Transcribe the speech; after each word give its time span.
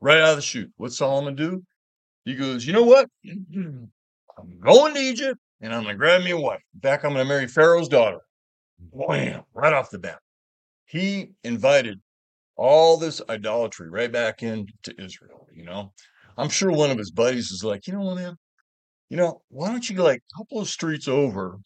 right 0.00 0.18
out 0.20 0.30
of 0.30 0.36
the 0.36 0.42
chute. 0.42 0.70
What 0.76 0.92
Solomon 0.92 1.34
do? 1.34 1.62
He 2.24 2.34
goes, 2.34 2.66
you 2.66 2.72
know 2.72 2.84
what? 2.84 3.08
I'm 3.26 4.60
going 4.60 4.94
to 4.94 5.00
Egypt 5.00 5.40
and 5.60 5.74
I'm 5.74 5.82
going 5.82 5.94
to 5.94 5.98
grab 5.98 6.22
me 6.22 6.30
a 6.32 6.36
wife. 6.38 6.62
In 6.74 6.80
fact, 6.80 7.04
I'm 7.04 7.12
going 7.12 7.24
to 7.24 7.28
marry 7.28 7.48
Pharaoh's 7.48 7.88
daughter. 7.88 8.20
Wham! 8.90 9.42
Right 9.54 9.72
off 9.72 9.90
the 9.90 9.98
bat. 9.98 10.20
He 10.86 11.32
invited 11.44 12.00
all 12.56 12.96
this 12.96 13.22
idolatry 13.28 13.90
right 13.90 14.10
back 14.12 14.42
into 14.42 14.72
Israel, 14.98 15.46
you 15.54 15.64
know? 15.64 15.92
I'm 16.36 16.48
sure 16.48 16.70
one 16.72 16.90
of 16.90 16.98
his 16.98 17.10
buddies 17.10 17.50
is 17.50 17.64
like, 17.64 17.86
you 17.86 17.94
know 17.94 18.00
what, 18.02 18.16
man? 18.16 18.36
You 19.10 19.16
know, 19.16 19.42
why 19.48 19.68
don't 19.70 19.88
you 19.88 19.96
go 19.96 20.04
like 20.04 20.22
a 20.34 20.38
couple 20.38 20.60
of 20.60 20.68
streets 20.68 21.08
over? 21.08 21.58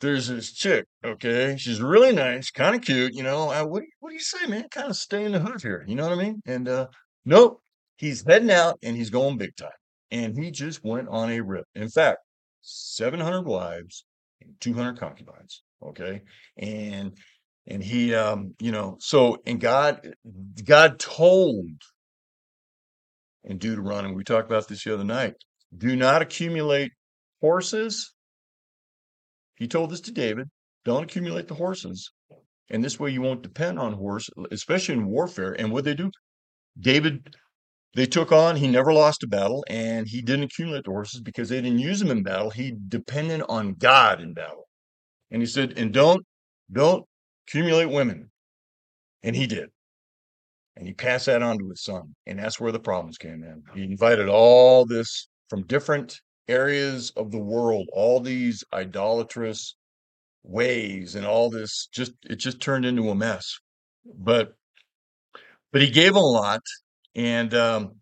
There's 0.00 0.28
this 0.28 0.52
chick, 0.52 0.86
okay? 1.04 1.56
She's 1.58 1.80
really 1.80 2.12
nice, 2.12 2.50
kind 2.50 2.74
of 2.74 2.82
cute, 2.82 3.14
you 3.14 3.22
know. 3.22 3.50
Uh, 3.50 3.64
what, 3.66 3.80
do 3.80 3.86
you- 3.86 3.92
what 4.00 4.10
do 4.10 4.14
you 4.14 4.20
say, 4.20 4.46
man? 4.46 4.68
Kind 4.70 4.88
of 4.90 4.96
stay 4.96 5.24
in 5.24 5.32
the 5.32 5.40
hood 5.40 5.62
here, 5.62 5.84
you 5.88 5.94
know 5.94 6.08
what 6.08 6.18
I 6.18 6.22
mean? 6.22 6.42
And 6.46 6.68
uh 6.68 6.88
nope, 7.24 7.62
he's 8.00 8.24
heading 8.26 8.50
out 8.50 8.78
and 8.82 8.96
he's 8.96 9.10
going 9.10 9.36
big 9.36 9.54
time. 9.56 9.68
And 10.10 10.34
he 10.36 10.50
just 10.50 10.82
went 10.82 11.08
on 11.08 11.30
a 11.30 11.40
rip. 11.40 11.66
In 11.74 11.90
fact, 11.90 12.18
700 12.62 13.42
wives 13.42 14.06
and 14.40 14.54
200 14.60 14.98
concubines, 14.98 15.62
okay? 15.84 16.22
And 16.56 17.12
and 17.66 17.84
he 17.84 18.14
um 18.14 18.54
you 18.58 18.72
know 18.72 18.96
so 19.00 19.36
and 19.44 19.60
god 19.60 20.14
god 20.64 20.98
told 20.98 21.68
in 23.44 23.58
deuteronomy 23.58 24.14
we 24.14 24.24
talked 24.24 24.50
about 24.50 24.66
this 24.66 24.82
the 24.82 24.94
other 24.94 25.04
night 25.04 25.34
do 25.76 25.94
not 25.94 26.22
accumulate 26.22 26.90
horses 27.42 28.14
he 29.56 29.68
told 29.68 29.90
this 29.90 30.00
to 30.00 30.10
david 30.10 30.48
don't 30.86 31.04
accumulate 31.04 31.48
the 31.48 31.54
horses 31.54 32.10
and 32.70 32.82
this 32.82 32.98
way 32.98 33.10
you 33.10 33.20
won't 33.20 33.42
depend 33.42 33.78
on 33.78 33.92
horse 33.92 34.30
especially 34.50 34.94
in 34.94 35.06
warfare 35.06 35.52
and 35.52 35.70
what 35.70 35.84
they 35.84 35.94
do 35.94 36.10
david 36.80 37.36
they 37.94 38.06
took 38.06 38.30
on 38.30 38.56
he 38.56 38.68
never 38.68 38.92
lost 38.92 39.24
a 39.24 39.28
battle 39.28 39.64
and 39.68 40.06
he 40.06 40.22
didn't 40.22 40.44
accumulate 40.44 40.84
the 40.84 40.90
horses 40.90 41.20
because 41.20 41.48
they 41.48 41.60
didn't 41.60 41.80
use 41.80 41.98
them 41.98 42.10
in 42.10 42.22
battle. 42.22 42.50
He 42.50 42.76
depended 42.88 43.42
on 43.48 43.74
god 43.74 44.20
in 44.20 44.32
battle. 44.32 44.68
And 45.30 45.42
he 45.42 45.46
said 45.46 45.74
and 45.76 45.92
don't 45.92 46.24
don't 46.72 47.04
accumulate 47.46 47.86
women. 47.86 48.30
And 49.22 49.34
he 49.34 49.46
did. 49.46 49.70
And 50.76 50.86
he 50.86 50.94
passed 50.94 51.26
that 51.26 51.42
on 51.42 51.58
to 51.58 51.68
his 51.68 51.82
son. 51.82 52.14
And 52.26 52.38
that's 52.38 52.60
where 52.60 52.72
the 52.72 52.80
problems 52.80 53.18
came 53.18 53.42
in. 53.42 53.62
He 53.74 53.84
invited 53.84 54.28
all 54.28 54.86
this 54.86 55.28
from 55.48 55.66
different 55.66 56.20
areas 56.48 57.12
of 57.16 57.30
the 57.30 57.38
world 57.38 57.88
all 57.92 58.18
these 58.20 58.64
idolatrous 58.72 59.76
ways 60.42 61.14
and 61.14 61.24
all 61.24 61.48
this 61.48 61.88
just 61.92 62.12
it 62.24 62.36
just 62.36 62.60
turned 62.60 62.84
into 62.84 63.10
a 63.10 63.14
mess. 63.14 63.58
But 64.04 64.54
but 65.72 65.82
he 65.82 65.90
gave 65.90 66.14
a 66.14 66.20
lot 66.20 66.62
and 67.14 67.54
um 67.54 67.94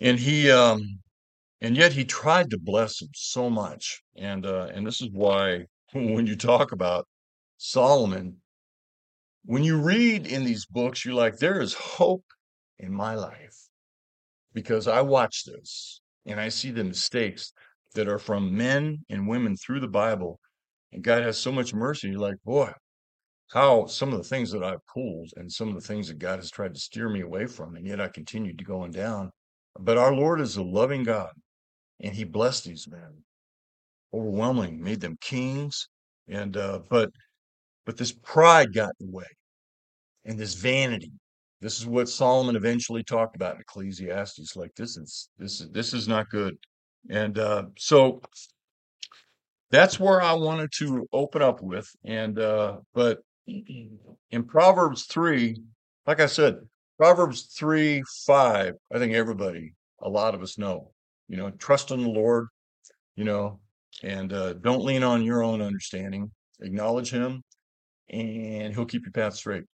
and 0.00 0.18
he 0.18 0.50
um 0.50 1.00
and 1.60 1.76
yet 1.76 1.92
he 1.92 2.04
tried 2.04 2.50
to 2.50 2.58
bless 2.58 3.00
him 3.02 3.08
so 3.14 3.50
much 3.50 4.02
and 4.16 4.46
uh 4.46 4.68
and 4.72 4.86
this 4.86 5.00
is 5.00 5.08
why 5.12 5.64
when 5.92 6.26
you 6.26 6.36
talk 6.36 6.72
about 6.72 7.06
solomon 7.58 8.36
when 9.44 9.64
you 9.64 9.80
read 9.80 10.26
in 10.26 10.44
these 10.44 10.66
books 10.66 11.04
you're 11.04 11.14
like 11.14 11.38
there 11.38 11.60
is 11.60 11.74
hope 11.74 12.24
in 12.78 12.92
my 12.92 13.14
life 13.14 13.68
because 14.52 14.86
i 14.86 15.00
watch 15.00 15.44
this 15.44 16.00
and 16.26 16.40
i 16.40 16.48
see 16.48 16.70
the 16.70 16.84
mistakes 16.84 17.52
that 17.94 18.08
are 18.08 18.18
from 18.18 18.56
men 18.56 18.98
and 19.08 19.26
women 19.26 19.56
through 19.56 19.80
the 19.80 19.88
bible 19.88 20.38
and 20.92 21.02
god 21.02 21.22
has 21.22 21.38
so 21.38 21.50
much 21.50 21.74
mercy. 21.74 22.08
You're 22.08 22.20
like 22.20 22.36
boy 22.44 22.72
how 23.52 23.86
some 23.86 24.12
of 24.12 24.18
the 24.18 24.28
things 24.28 24.50
that 24.50 24.64
I've 24.64 24.84
pulled 24.86 25.30
and 25.36 25.50
some 25.50 25.68
of 25.68 25.74
the 25.74 25.80
things 25.80 26.08
that 26.08 26.18
God 26.18 26.38
has 26.38 26.50
tried 26.50 26.74
to 26.74 26.80
steer 26.80 27.08
me 27.08 27.20
away 27.20 27.46
from, 27.46 27.76
and 27.76 27.86
yet 27.86 28.00
I 28.00 28.08
continued 28.08 28.58
to 28.58 28.64
go 28.64 28.78
going 28.78 28.92
down. 28.92 29.30
But 29.78 29.98
our 29.98 30.14
Lord 30.14 30.40
is 30.40 30.56
a 30.56 30.62
loving 30.62 31.04
God, 31.04 31.30
and 32.00 32.14
He 32.14 32.24
blessed 32.24 32.64
these 32.64 32.88
men 32.88 33.24
overwhelming, 34.12 34.82
made 34.82 35.00
them 35.00 35.18
kings, 35.20 35.88
and 36.28 36.56
uh, 36.56 36.80
but 36.90 37.10
but 37.84 37.96
this 37.96 38.12
pride 38.12 38.74
got 38.74 38.92
in 39.00 39.06
the 39.06 39.12
way, 39.12 39.26
and 40.24 40.38
this 40.38 40.54
vanity. 40.54 41.12
This 41.60 41.80
is 41.80 41.86
what 41.86 42.08
Solomon 42.08 42.56
eventually 42.56 43.02
talked 43.02 43.34
about 43.34 43.54
in 43.54 43.62
Ecclesiastes. 43.62 44.56
Like 44.56 44.74
this 44.76 44.96
is 44.96 45.28
this 45.38 45.60
is 45.60 45.70
this 45.70 45.94
is 45.94 46.08
not 46.08 46.28
good, 46.30 46.56
and 47.10 47.38
uh, 47.38 47.64
so 47.78 48.20
that's 49.70 49.98
where 49.98 50.22
I 50.22 50.32
wanted 50.34 50.70
to 50.78 51.06
open 51.12 51.42
up 51.42 51.62
with. 51.62 51.88
And 52.04 52.38
uh, 52.38 52.78
but 52.94 53.20
in 53.46 54.44
Proverbs 54.44 55.04
three, 55.04 55.56
like 56.06 56.20
I 56.20 56.26
said, 56.26 56.56
Proverbs 56.98 57.54
three 57.56 58.02
five. 58.26 58.74
I 58.92 58.98
think 58.98 59.14
everybody, 59.14 59.74
a 60.00 60.08
lot 60.08 60.34
of 60.34 60.42
us 60.42 60.58
know. 60.58 60.90
You 61.28 61.36
know, 61.36 61.50
trust 61.50 61.90
in 61.90 62.02
the 62.02 62.08
Lord. 62.08 62.48
You 63.16 63.24
know, 63.24 63.60
and 64.02 64.32
uh, 64.32 64.54
don't 64.54 64.84
lean 64.84 65.02
on 65.02 65.22
your 65.22 65.42
own 65.42 65.62
understanding. 65.62 66.30
Acknowledge 66.60 67.10
Him, 67.10 67.42
and 68.10 68.74
He'll 68.74 68.86
keep 68.86 69.04
your 69.04 69.12
path 69.12 69.34
straight. 69.34 69.64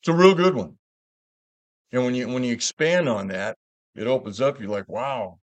It's 0.00 0.08
a 0.08 0.12
real 0.12 0.34
good 0.34 0.54
one. 0.54 0.76
And 1.92 2.04
when 2.04 2.14
you 2.14 2.28
when 2.28 2.44
you 2.44 2.52
expand 2.52 3.08
on 3.08 3.28
that, 3.28 3.56
it 3.94 4.06
opens 4.06 4.40
up. 4.40 4.58
You're 4.58 4.70
like, 4.70 4.88
wow, 4.88 5.38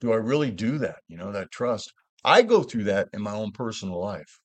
do 0.00 0.12
I 0.12 0.16
really 0.16 0.50
do 0.50 0.78
that? 0.78 0.96
You 1.08 1.16
know, 1.16 1.32
that 1.32 1.50
trust. 1.50 1.92
I 2.24 2.42
go 2.42 2.62
through 2.62 2.84
that 2.84 3.08
in 3.12 3.22
my 3.22 3.32
own 3.32 3.52
personal 3.52 4.00
life. 4.00 4.40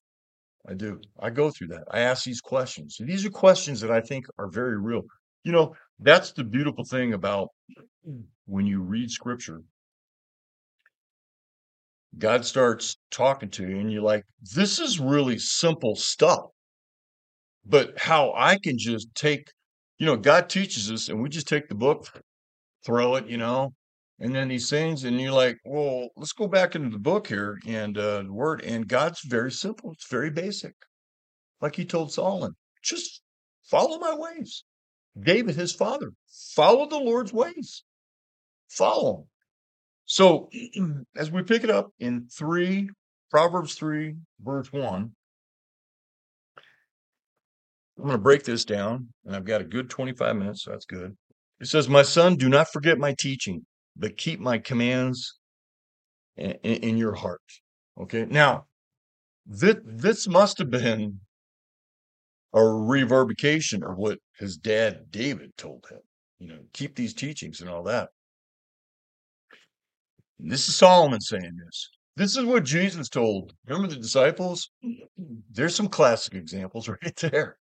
I 0.67 0.73
do. 0.73 0.99
I 1.19 1.29
go 1.29 1.51
through 1.51 1.67
that. 1.67 1.83
I 1.91 1.99
ask 1.99 2.23
these 2.23 2.41
questions. 2.41 2.97
And 2.99 3.07
these 3.07 3.25
are 3.25 3.29
questions 3.29 3.79
that 3.81 3.91
I 3.91 4.01
think 4.01 4.25
are 4.39 4.49
very 4.49 4.79
real. 4.79 5.03
You 5.43 5.51
know, 5.51 5.75
that's 5.99 6.31
the 6.31 6.43
beautiful 6.43 6.83
thing 6.83 7.13
about 7.13 7.49
when 8.45 8.65
you 8.65 8.81
read 8.81 9.11
scripture. 9.11 9.61
God 12.17 12.45
starts 12.45 12.97
talking 13.11 13.49
to 13.51 13.67
you, 13.67 13.79
and 13.79 13.91
you're 13.91 14.01
like, 14.01 14.23
this 14.55 14.79
is 14.79 14.99
really 14.99 15.37
simple 15.37 15.95
stuff. 15.95 16.45
But 17.65 17.99
how 17.99 18.33
I 18.35 18.57
can 18.57 18.77
just 18.77 19.13
take, 19.15 19.51
you 19.99 20.05
know, 20.05 20.15
God 20.15 20.49
teaches 20.49 20.91
us, 20.91 21.09
and 21.09 21.21
we 21.21 21.29
just 21.29 21.47
take 21.47 21.67
the 21.67 21.75
book, 21.75 22.07
throw 22.85 23.15
it, 23.15 23.27
you 23.27 23.37
know, 23.37 23.73
and 24.19 24.33
then 24.33 24.47
these 24.47 24.69
things, 24.69 25.03
and 25.03 25.19
you're 25.19 25.31
like, 25.31 25.57
well, 25.65 26.09
let's 26.15 26.31
go 26.31 26.47
back 26.47 26.75
into 26.75 26.89
the 26.89 26.99
book 26.99 27.27
here 27.27 27.59
and 27.67 27.97
uh, 27.97 28.23
the 28.23 28.31
word. 28.31 28.61
And 28.63 28.87
God's 28.87 29.21
very 29.25 29.51
simple, 29.51 29.91
it's 29.91 30.07
very 30.09 30.29
basic. 30.29 30.73
Like 31.61 31.75
he 31.75 31.85
told 31.85 32.13
Solomon, 32.13 32.55
just 32.81 33.21
follow 33.63 33.97
my 33.99 34.15
ways. 34.15 34.63
David, 35.19 35.55
his 35.55 35.73
father, 35.73 36.11
follow 36.53 36.87
the 36.87 36.99
Lord's 36.99 37.33
ways. 37.33 37.83
Follow 38.69 39.19
him. 39.19 39.23
So 40.05 40.49
as 41.17 41.31
we 41.31 41.43
pick 41.43 41.63
it 41.63 41.69
up 41.69 41.91
in 41.99 42.27
three, 42.27 42.89
Proverbs 43.31 43.75
3, 43.75 44.15
verse 44.39 44.71
1, 44.71 45.11
I'm 47.97 48.03
going 48.03 48.11
to 48.11 48.17
break 48.17 48.43
this 48.43 48.65
down, 48.65 49.09
and 49.25 49.35
I've 49.35 49.45
got 49.45 49.61
a 49.61 49.65
good 49.65 49.89
25 49.89 50.35
minutes, 50.35 50.63
so 50.63 50.71
that's 50.71 50.85
good. 50.85 51.15
It 51.59 51.67
says, 51.67 51.87
My 51.87 52.01
son, 52.03 52.35
do 52.35 52.49
not 52.49 52.71
forget 52.71 52.97
my 52.97 53.15
teaching, 53.17 53.65
but 53.95 54.17
keep 54.17 54.39
my 54.39 54.57
commands 54.57 55.37
in, 56.37 56.51
in 56.63 56.97
your 56.97 57.13
heart. 57.13 57.41
Okay. 57.99 58.25
Now, 58.25 58.65
this, 59.45 59.75
this 59.85 60.27
must 60.27 60.57
have 60.57 60.69
been 60.69 61.19
a 62.53 62.63
reverberation 62.63 63.83
of 63.83 63.97
what 63.97 64.19
his 64.39 64.57
dad 64.57 65.11
David 65.11 65.51
told 65.57 65.85
him. 65.89 65.99
You 66.39 66.47
know, 66.47 66.59
keep 66.73 66.95
these 66.95 67.13
teachings 67.13 67.61
and 67.61 67.69
all 67.69 67.83
that. 67.83 68.09
And 70.39 70.51
this 70.51 70.67
is 70.67 70.75
Solomon 70.75 71.21
saying 71.21 71.57
this. 71.65 71.89
This 72.17 72.37
is 72.37 72.45
what 72.45 72.63
Jesus 72.63 73.09
told. 73.09 73.53
Remember 73.67 73.93
the 73.93 73.99
disciples? 73.99 74.69
There's 75.51 75.75
some 75.75 75.89
classic 75.89 76.33
examples 76.33 76.87
right 77.03 77.15
there. 77.17 77.57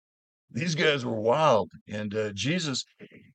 These 0.51 0.75
guys 0.75 1.05
were 1.05 1.19
wild. 1.19 1.71
And 1.87 2.13
uh, 2.15 2.31
Jesus, 2.33 2.83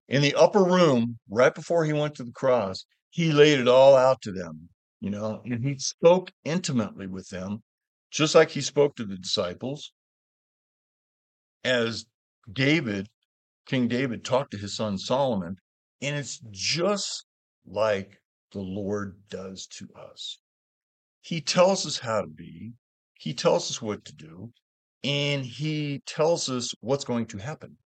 in 0.08 0.22
the 0.22 0.34
upper 0.34 0.62
room, 0.62 1.18
right 1.28 1.54
before 1.54 1.84
he 1.84 1.92
went 1.92 2.14
to 2.16 2.24
the 2.24 2.32
cross, 2.32 2.84
he 3.10 3.32
laid 3.32 3.60
it 3.60 3.68
all 3.68 3.96
out 3.96 4.20
to 4.22 4.32
them, 4.32 4.68
you 5.00 5.10
know, 5.10 5.42
and 5.44 5.64
he 5.64 5.78
spoke 5.78 6.30
intimately 6.44 7.06
with 7.06 7.28
them, 7.28 7.62
just 8.10 8.34
like 8.34 8.50
he 8.50 8.60
spoke 8.60 8.96
to 8.96 9.04
the 9.04 9.16
disciples, 9.16 9.92
as 11.64 12.06
David, 12.52 13.08
King 13.66 13.88
David, 13.88 14.24
talked 14.24 14.50
to 14.50 14.58
his 14.58 14.76
son 14.76 14.98
Solomon. 14.98 15.56
And 16.02 16.16
it's 16.16 16.38
just 16.50 17.24
like 17.64 18.20
the 18.52 18.60
Lord 18.60 19.16
does 19.30 19.66
to 19.78 19.88
us. 19.96 20.38
He 21.22 21.40
tells 21.40 21.86
us 21.86 21.98
how 21.98 22.20
to 22.20 22.26
be, 22.26 22.74
He 23.14 23.32
tells 23.32 23.70
us 23.70 23.80
what 23.80 24.04
to 24.04 24.14
do, 24.14 24.52
and 25.02 25.46
He 25.46 26.02
tells 26.04 26.50
us 26.50 26.74
what's 26.80 27.04
going 27.04 27.26
to 27.26 27.38
happen. 27.38 27.78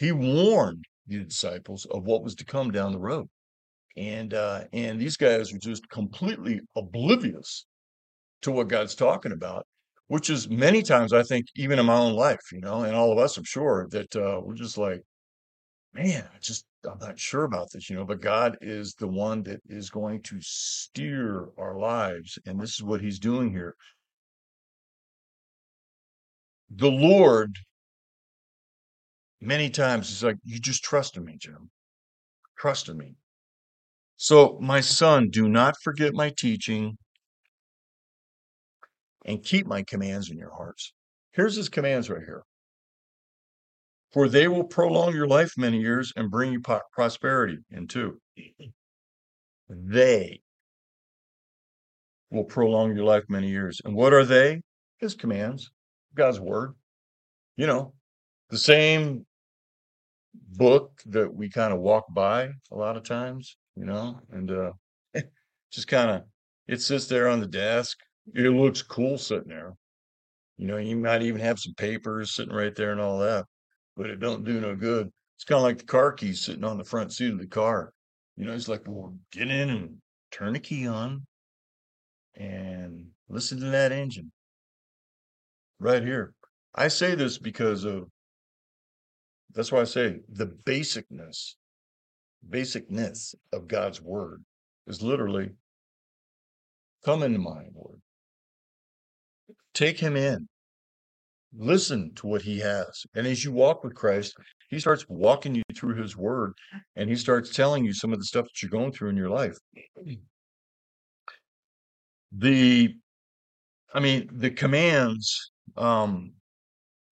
He 0.00 0.12
warned 0.12 0.86
the 1.06 1.24
disciples 1.24 1.84
of 1.90 2.04
what 2.04 2.22
was 2.22 2.34
to 2.36 2.44
come 2.46 2.70
down 2.70 2.92
the 2.92 2.98
road. 2.98 3.28
And 3.98 4.32
uh, 4.32 4.64
and 4.72 4.98
these 4.98 5.18
guys 5.18 5.52
are 5.52 5.58
just 5.58 5.86
completely 5.90 6.60
oblivious 6.74 7.66
to 8.42 8.50
what 8.50 8.68
God's 8.68 8.94
talking 8.94 9.32
about, 9.32 9.66
which 10.06 10.30
is 10.30 10.48
many 10.48 10.82
times 10.82 11.12
I 11.12 11.22
think 11.22 11.46
even 11.54 11.78
in 11.78 11.84
my 11.84 11.98
own 11.98 12.14
life, 12.14 12.40
you 12.50 12.60
know, 12.62 12.84
and 12.84 12.96
all 12.96 13.12
of 13.12 13.18
us, 13.18 13.36
I'm 13.36 13.44
sure 13.44 13.88
that 13.90 14.16
uh, 14.16 14.40
we're 14.42 14.54
just 14.54 14.78
like, 14.78 15.02
man, 15.92 16.26
I 16.34 16.38
just 16.40 16.64
I'm 16.90 16.98
not 16.98 17.18
sure 17.18 17.44
about 17.44 17.68
this, 17.70 17.90
you 17.90 17.96
know, 17.96 18.06
but 18.06 18.22
God 18.22 18.56
is 18.62 18.94
the 18.94 19.08
one 19.08 19.42
that 19.42 19.60
is 19.68 19.90
going 19.90 20.22
to 20.22 20.38
steer 20.40 21.48
our 21.58 21.78
lives. 21.78 22.38
And 22.46 22.58
this 22.58 22.70
is 22.74 22.82
what 22.82 23.02
he's 23.02 23.18
doing 23.18 23.50
here. 23.50 23.74
The 26.70 26.90
Lord, 26.90 27.58
many 29.40 29.70
times, 29.70 30.10
is 30.10 30.22
like, 30.22 30.36
you 30.44 30.58
just 30.58 30.84
trust 30.84 31.16
in 31.16 31.24
me, 31.24 31.36
Jim. 31.38 31.70
Trust 32.58 32.88
in 32.88 32.96
me. 32.96 33.14
So, 34.16 34.58
my 34.60 34.80
son, 34.80 35.30
do 35.30 35.48
not 35.48 35.74
forget 35.82 36.12
my 36.12 36.30
teaching 36.36 36.98
and 39.24 39.42
keep 39.42 39.66
my 39.66 39.82
commands 39.82 40.30
in 40.30 40.36
your 40.36 40.54
hearts. 40.54 40.92
Here's 41.32 41.56
his 41.56 41.68
commands 41.68 42.10
right 42.10 42.22
here. 42.22 42.42
For 44.12 44.28
they 44.28 44.48
will 44.48 44.64
prolong 44.64 45.14
your 45.14 45.28
life 45.28 45.52
many 45.56 45.78
years 45.78 46.12
and 46.16 46.30
bring 46.30 46.52
you 46.52 46.60
prosperity. 46.92 47.58
And 47.70 47.88
two, 47.88 48.20
they 49.68 50.40
will 52.30 52.44
prolong 52.44 52.94
your 52.94 53.04
life 53.04 53.24
many 53.28 53.48
years. 53.48 53.80
And 53.84 53.94
what 53.94 54.12
are 54.12 54.24
they? 54.24 54.62
His 54.98 55.14
commands, 55.14 55.70
God's 56.14 56.40
word. 56.40 56.74
You 57.56 57.66
know, 57.66 57.94
the 58.50 58.58
same 58.58 59.26
book 60.34 61.00
that 61.06 61.32
we 61.34 61.48
kind 61.48 61.72
of 61.72 61.80
walk 61.80 62.06
by 62.14 62.50
a 62.70 62.76
lot 62.76 62.96
of 62.96 63.02
times, 63.04 63.56
you 63.76 63.84
know, 63.84 64.20
and 64.30 64.50
uh 64.50 64.72
just 65.72 65.88
kind 65.88 66.10
of 66.10 66.22
it 66.68 66.80
sits 66.80 67.06
there 67.06 67.28
on 67.28 67.40
the 67.40 67.46
desk. 67.46 67.98
It 68.34 68.50
looks 68.50 68.82
cool 68.82 69.18
sitting 69.18 69.48
there. 69.48 69.74
You 70.56 70.66
know, 70.66 70.76
you 70.76 70.96
might 70.96 71.22
even 71.22 71.40
have 71.40 71.58
some 71.58 71.74
papers 71.74 72.34
sitting 72.34 72.54
right 72.54 72.74
there 72.74 72.92
and 72.92 73.00
all 73.00 73.18
that, 73.20 73.46
but 73.96 74.10
it 74.10 74.20
don't 74.20 74.44
do 74.44 74.60
no 74.60 74.76
good. 74.76 75.10
It's 75.36 75.44
kind 75.44 75.58
of 75.58 75.62
like 75.64 75.78
the 75.78 75.84
car 75.84 76.12
keys 76.12 76.44
sitting 76.44 76.64
on 76.64 76.78
the 76.78 76.84
front 76.84 77.12
seat 77.12 77.32
of 77.32 77.38
the 77.38 77.46
car. 77.46 77.92
You 78.36 78.44
know, 78.44 78.52
it's 78.52 78.68
like, 78.68 78.82
well, 78.86 79.16
get 79.32 79.50
in 79.50 79.70
and 79.70 79.98
turn 80.30 80.52
the 80.52 80.60
key 80.60 80.86
on 80.86 81.26
and 82.34 83.10
listen 83.28 83.58
to 83.60 83.66
that 83.66 83.92
engine 83.92 84.32
right 85.78 86.02
here. 86.02 86.32
I 86.74 86.88
say 86.88 87.14
this 87.14 87.38
because 87.38 87.84
of 87.84 88.08
that's 89.54 89.72
why 89.72 89.80
I 89.80 89.84
say 89.84 90.20
the 90.28 90.46
basicness, 90.46 91.54
basicness 92.48 93.34
of 93.52 93.68
God's 93.68 94.00
word 94.00 94.44
is 94.86 95.02
literally 95.02 95.50
come 97.04 97.22
into 97.22 97.38
my 97.38 97.64
word. 97.72 98.00
Take 99.74 99.98
him 99.98 100.16
in. 100.16 100.48
Listen 101.56 102.12
to 102.16 102.26
what 102.26 102.42
he 102.42 102.58
has. 102.60 103.04
And 103.14 103.26
as 103.26 103.44
you 103.44 103.52
walk 103.52 103.82
with 103.82 103.94
Christ, 103.94 104.34
he 104.68 104.78
starts 104.78 105.04
walking 105.08 105.56
you 105.56 105.62
through 105.74 106.00
his 106.00 106.16
word 106.16 106.52
and 106.94 107.10
he 107.10 107.16
starts 107.16 107.50
telling 107.50 107.84
you 107.84 107.92
some 107.92 108.12
of 108.12 108.20
the 108.20 108.24
stuff 108.24 108.44
that 108.44 108.62
you're 108.62 108.70
going 108.70 108.92
through 108.92 109.08
in 109.08 109.16
your 109.16 109.30
life. 109.30 109.56
The 112.32 112.94
I 113.92 113.98
mean, 113.98 114.28
the 114.32 114.50
commands 114.50 115.50
um 115.76 116.34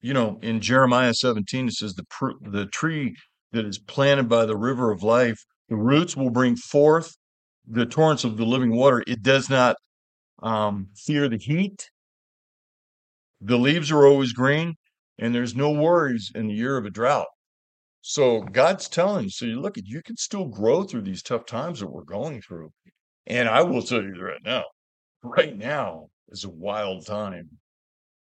you 0.01 0.15
know, 0.15 0.39
in 0.43 0.61
Jeremiah 0.61 1.15
17 1.15 1.69
it 1.69 1.75
says 1.75 1.95
the 1.95 2.05
pr- 2.05 2.39
the 2.41 2.67
tree 2.67 3.17
that 3.53 3.65
is 3.65 3.79
planted 3.79 4.29
by 4.29 4.47
the 4.47 4.57
river 4.57 4.91
of 4.93 5.03
life, 5.03 5.39
the 5.69 5.77
roots 5.77 6.17
will 6.17 6.31
bring 6.31 6.57
forth 6.57 7.17
the 7.67 7.87
torrents 7.87 8.25
of 8.25 8.37
the 8.37 8.47
living 8.47 8.75
water. 8.75 9.03
It 9.07 9.23
does 9.23 9.51
not 9.51 9.77
um, 10.43 10.89
fear 10.97 11.29
the 11.29 11.39
heat. 11.39 11.91
The 13.41 13.59
leaves 13.59 13.91
are 13.91 14.07
always 14.07 14.33
green, 14.33 14.75
and 15.19 15.35
there's 15.35 15.55
no 15.55 15.71
worries 15.71 16.31
in 16.35 16.49
the 16.49 16.55
year 16.55 16.77
of 16.77 16.85
a 16.85 16.91
drought. 16.91 17.29
So 18.01 18.43
God's 18.43 18.89
telling 18.89 19.25
you, 19.25 19.31
so 19.31 19.45
you 19.45 19.61
look 19.61 19.77
at 19.77 19.87
you 19.87 20.03
can 20.03 20.17
still 20.17 20.47
grow 20.47 20.85
through 20.85 21.03
these 21.03 21.23
tough 21.23 21.47
times 21.47 21.81
that 21.81 21.91
we're 21.91 22.05
going 22.05 22.41
through. 22.41 22.71
And 23.27 23.49
I 23.49 23.63
will 23.63 23.83
tell 23.83 24.03
you 24.03 24.15
right 24.21 24.41
now, 24.45 24.65
right 25.23 25.57
now 25.57 26.09
is 26.29 26.45
a 26.45 26.49
wild 26.49 27.07
time 27.07 27.59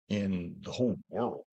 in 0.10 0.56
the 0.62 0.72
whole 0.72 0.98
world. 1.10 1.46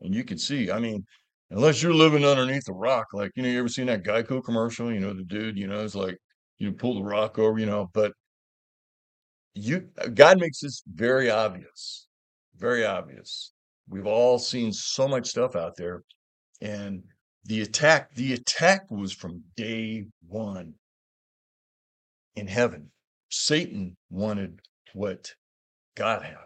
And 0.00 0.14
you 0.14 0.24
can 0.24 0.38
see, 0.38 0.70
I 0.70 0.78
mean, 0.78 1.04
unless 1.50 1.82
you're 1.82 1.94
living 1.94 2.24
underneath 2.24 2.68
a 2.68 2.72
rock, 2.72 3.06
like, 3.12 3.30
you 3.36 3.42
know, 3.42 3.48
you 3.48 3.58
ever 3.58 3.68
seen 3.68 3.86
that 3.86 4.04
Geico 4.04 4.44
commercial? 4.44 4.92
You 4.92 5.00
know, 5.00 5.14
the 5.14 5.24
dude, 5.24 5.58
you 5.58 5.66
know, 5.66 5.80
is 5.80 5.94
like, 5.94 6.18
you 6.58 6.72
pull 6.72 6.94
the 6.94 7.02
rock 7.02 7.38
over, 7.38 7.58
you 7.58 7.66
know, 7.66 7.90
but 7.94 8.12
you, 9.54 9.88
uh, 9.98 10.08
God 10.08 10.38
makes 10.40 10.60
this 10.60 10.82
very 10.92 11.30
obvious, 11.30 12.06
very 12.56 12.84
obvious. 12.84 13.52
We've 13.88 14.06
all 14.06 14.38
seen 14.38 14.72
so 14.72 15.08
much 15.08 15.28
stuff 15.28 15.56
out 15.56 15.76
there. 15.76 16.02
And 16.60 17.02
the 17.44 17.62
attack, 17.62 18.14
the 18.14 18.32
attack 18.32 18.90
was 18.90 19.12
from 19.12 19.42
day 19.56 20.06
one 20.26 20.74
in 22.36 22.46
heaven. 22.46 22.90
Satan 23.30 23.96
wanted 24.10 24.60
what 24.92 25.30
God 25.96 26.22
had. 26.22 26.36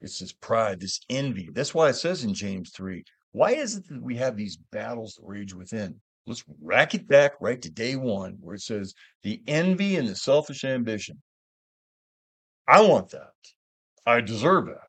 It's 0.00 0.18
this 0.18 0.32
pride, 0.32 0.80
this 0.80 1.00
envy. 1.10 1.50
That's 1.52 1.74
why 1.74 1.88
it 1.88 1.94
says 1.94 2.24
in 2.24 2.34
James 2.34 2.70
3 2.74 3.04
why 3.32 3.52
is 3.52 3.76
it 3.76 3.88
that 3.88 4.02
we 4.02 4.16
have 4.16 4.36
these 4.36 4.56
battles 4.72 5.14
that 5.14 5.24
rage 5.24 5.54
within? 5.54 6.00
Let's 6.26 6.44
rack 6.60 6.94
it 6.94 7.08
back 7.08 7.32
right 7.40 7.60
to 7.62 7.70
day 7.70 7.96
one, 7.96 8.36
where 8.40 8.54
it 8.54 8.62
says 8.62 8.94
the 9.22 9.40
envy 9.46 9.96
and 9.96 10.08
the 10.08 10.16
selfish 10.16 10.64
ambition. 10.64 11.20
I 12.66 12.82
want 12.82 13.10
that. 13.10 13.32
I 14.06 14.20
deserve 14.20 14.66
that. 14.66 14.88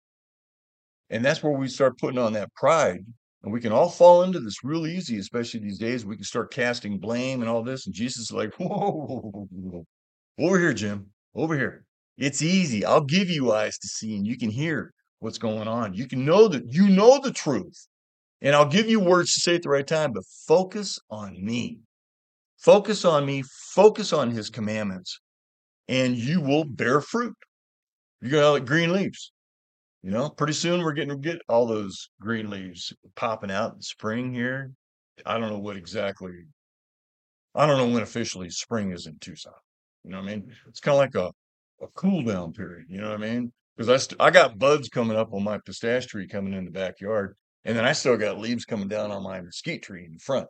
And 1.10 1.24
that's 1.24 1.44
where 1.44 1.54
we 1.54 1.68
start 1.68 2.00
putting 2.00 2.20
on 2.20 2.34
that 2.34 2.54
pride. 2.56 3.06
And 3.44 3.52
we 3.52 3.60
can 3.60 3.72
all 3.72 3.90
fall 3.90 4.24
into 4.24 4.40
this 4.40 4.64
real 4.64 4.86
easy, 4.86 5.18
especially 5.18 5.62
these 5.62 5.80
days. 5.80 6.06
We 6.06 6.16
can 6.16 6.24
start 6.24 6.54
casting 6.54 7.00
blame 7.00 7.42
and 7.42 7.50
all 7.50 7.64
this. 7.64 7.86
And 7.86 7.96
Jesus 7.96 8.24
is 8.24 8.32
like, 8.32 8.54
whoa, 8.56 9.48
over 10.40 10.60
here, 10.60 10.74
Jim, 10.74 11.08
over 11.36 11.56
here. 11.56 11.86
It's 12.18 12.42
easy. 12.42 12.86
I'll 12.86 13.04
give 13.04 13.30
you 13.30 13.52
eyes 13.52 13.78
to 13.80 13.88
see 13.88 14.16
and 14.16 14.28
you 14.28 14.38
can 14.38 14.50
hear 14.50 14.94
what's 15.22 15.38
going 15.38 15.68
on. 15.68 15.94
You 15.94 16.08
can 16.08 16.26
know 16.26 16.48
that 16.50 16.66
you 16.74 16.90
know 16.90 17.20
the 17.20 17.32
truth. 17.32 17.88
And 18.42 18.56
I'll 18.56 18.68
give 18.68 18.90
you 18.90 19.00
words 19.00 19.34
to 19.34 19.40
say 19.40 19.56
at 19.56 19.62
the 19.62 19.70
right 19.70 19.86
time, 19.86 20.14
but 20.14 20.24
focus 20.48 21.00
on 21.10 21.44
me. 21.44 21.80
Focus 22.58 23.06
on 23.06 23.26
me, 23.26 23.44
focus 23.74 24.14
on 24.14 24.32
his 24.32 24.50
commandments, 24.50 25.20
and 25.88 26.16
you 26.16 26.42
will 26.42 26.64
bear 26.64 27.02
fruit. 27.02 27.36
You're 28.20 28.32
gonna 28.32 28.44
have 28.44 28.54
like 28.54 28.66
green 28.66 28.92
leaves. 28.92 29.32
You 30.04 30.12
know, 30.12 30.30
pretty 30.30 30.54
soon 30.54 30.82
we're 30.82 30.94
getting 30.94 31.22
get 31.22 31.42
all 31.48 31.66
those 31.66 32.10
green 32.20 32.50
leaves 32.50 32.94
popping 33.16 33.52
out 33.52 33.76
in 33.76 33.82
spring 33.82 34.34
here. 34.34 34.72
I 35.26 35.38
don't 35.38 35.50
know 35.50 35.60
what 35.60 35.78
exactly 35.78 36.32
I 37.54 37.66
don't 37.66 37.78
know 37.78 37.94
when 37.94 38.04
officially 38.04 38.50
spring 38.50 38.92
is 38.92 39.08
in 39.08 39.18
Tucson. 39.20 39.54
You 40.04 40.12
know 40.12 40.22
what 40.22 40.30
I 40.30 40.36
mean? 40.36 40.52
It's 40.68 40.80
kind 40.80 40.96
of 40.96 41.00
like 41.00 41.16
a, 41.16 41.84
a 41.84 41.88
cool 41.96 42.24
down 42.24 42.54
period. 42.54 42.86
You 42.90 43.02
know 43.02 43.10
what 43.10 43.22
I 43.22 43.34
mean? 43.34 43.52
Because 43.76 43.90
I, 43.90 43.98
st- 43.98 44.22
I 44.22 44.30
got 44.32 44.60
buds 44.60 44.90
coming 44.90 45.18
up 45.18 45.34
on 45.34 45.44
my 45.44 45.60
pistache 45.66 46.06
tree 46.06 46.28
coming 46.28 46.54
in 46.54 46.66
the 46.66 46.72
backyard. 46.72 47.36
And 47.64 47.78
then 47.78 47.86
I 47.86 47.94
still 47.94 48.18
got 48.18 48.40
leaves 48.40 48.66
coming 48.66 48.88
down 48.88 49.12
on 49.12 49.24
my 49.24 49.40
mesquite 49.40 49.84
tree 49.84 50.06
in 50.06 50.18
front. 50.20 50.48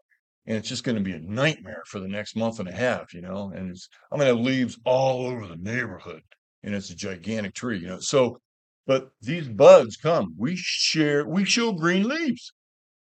And 0.48 0.58
it's 0.58 0.70
just 0.70 0.84
going 0.84 0.98
to 0.98 1.04
be 1.04 1.14
a 1.14 1.20
nightmare 1.20 1.84
for 1.86 2.00
the 2.00 2.08
next 2.08 2.36
month 2.36 2.60
and 2.60 2.68
a 2.68 2.74
half, 2.74 3.14
you 3.14 3.22
know. 3.22 3.52
And 3.56 3.70
it's, 3.70 3.88
I'm 4.12 4.18
going 4.18 4.30
to 4.30 4.36
have 4.36 4.46
leaves 4.46 4.80
all 4.86 5.28
over 5.28 5.46
the 5.46 5.58
neighborhood. 5.58 6.22
And 6.64 6.74
it's 6.74 6.90
a 6.90 6.96
gigantic 6.96 7.54
tree, 7.54 7.80
you 7.80 7.88
know. 7.88 8.00
So, 8.00 8.40
but 8.88 9.10
these 9.22 9.48
buds 9.48 9.98
come. 9.98 10.34
We 10.38 10.56
share, 10.56 11.28
we 11.28 11.46
show 11.46 11.74
green 11.74 12.08
leaves. 12.08 12.54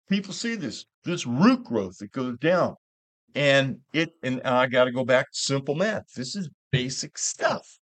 People 0.09 0.33
see 0.33 0.57
this, 0.57 0.87
this 1.05 1.27
root 1.27 1.65
growth 1.65 1.99
that 1.99 2.13
goes 2.13 2.37
down. 2.39 2.75
And 3.35 3.79
it, 3.93 4.11
and 4.23 4.43
I 4.43 4.67
got 4.67 4.85
to 4.85 4.93
go 4.93 5.05
back 5.05 5.27
to 5.27 5.39
simple 5.39 5.75
math. 5.75 6.13
This 6.17 6.35
is 6.35 6.51
basic 6.73 7.19
stuff. 7.19 7.79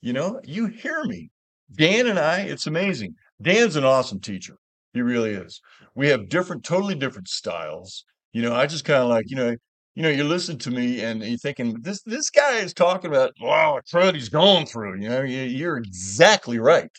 You 0.00 0.12
know, 0.12 0.40
you 0.44 0.66
hear 0.66 1.04
me. 1.04 1.30
Dan 1.76 2.06
and 2.06 2.18
I, 2.18 2.40
it's 2.40 2.66
amazing. 2.66 3.14
Dan's 3.40 3.76
an 3.76 3.84
awesome 3.84 4.20
teacher. 4.20 4.56
He 4.92 5.00
really 5.02 5.30
is. 5.30 5.60
We 5.94 6.08
have 6.08 6.28
different, 6.28 6.64
totally 6.64 6.94
different 6.94 7.28
styles. 7.28 8.04
You 8.32 8.42
know, 8.42 8.54
I 8.54 8.66
just 8.66 8.84
kind 8.84 9.02
of 9.02 9.08
like, 9.08 9.26
you 9.28 9.36
know, 9.36 9.56
you 9.94 10.02
know, 10.02 10.08
you 10.08 10.24
listen 10.24 10.58
to 10.58 10.70
me 10.70 11.00
and 11.02 11.22
you're 11.22 11.36
thinking, 11.38 11.76
this 11.82 12.02
this 12.04 12.30
guy 12.30 12.58
is 12.58 12.72
talking 12.72 13.10
about, 13.10 13.32
wow, 13.40 13.80
trend 13.86 14.16
he's 14.16 14.30
going 14.30 14.66
through. 14.66 15.00
You 15.02 15.08
know, 15.08 15.22
you're 15.22 15.76
exactly 15.78 16.58
right. 16.58 16.90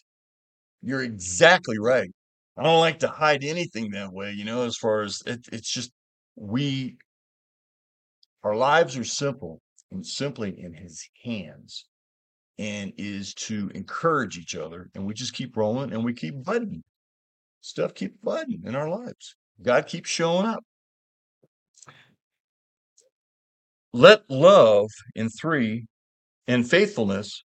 You're 0.82 1.02
exactly 1.04 1.80
right. 1.80 2.10
I 2.58 2.64
don't 2.64 2.80
like 2.80 3.00
to 3.00 3.08
hide 3.08 3.44
anything 3.44 3.92
that 3.92 4.14
way. 4.14 4.32
You 4.34 4.46
know, 4.46 4.64
as 4.66 4.78
far 4.78 5.02
as 5.02 5.22
it, 5.26 5.48
it's 5.52 5.72
just 5.72 5.92
we, 6.36 6.98
our 8.44 8.56
lives 8.56 8.98
are 8.98 9.04
simple 9.04 9.62
and 9.92 10.06
simply 10.06 10.54
in 10.60 10.74
His 10.74 11.08
hands, 11.24 11.86
and 12.60 12.94
is 12.98 13.34
to 13.34 13.72
encourage 13.74 14.38
each 14.38 14.56
other, 14.56 14.90
and 14.96 15.06
we 15.06 15.14
just 15.14 15.34
keep 15.34 15.58
rolling 15.58 15.92
and 15.94 16.04
we 16.04 16.14
keep 16.14 16.44
budding 16.44 16.84
stuff 17.64 17.94
keeps 17.96 18.18
budding 18.22 18.62
in 18.66 18.76
our 18.76 18.90
lives. 18.90 19.36
God 19.62 19.88
keeps 19.88 20.10
showing 20.10 20.46
up. 20.46 20.64
Let 23.94 24.30
love 24.30 24.90
in 25.16 25.30
three 25.30 25.86
and 26.48 26.70
faithfulness 26.70 27.44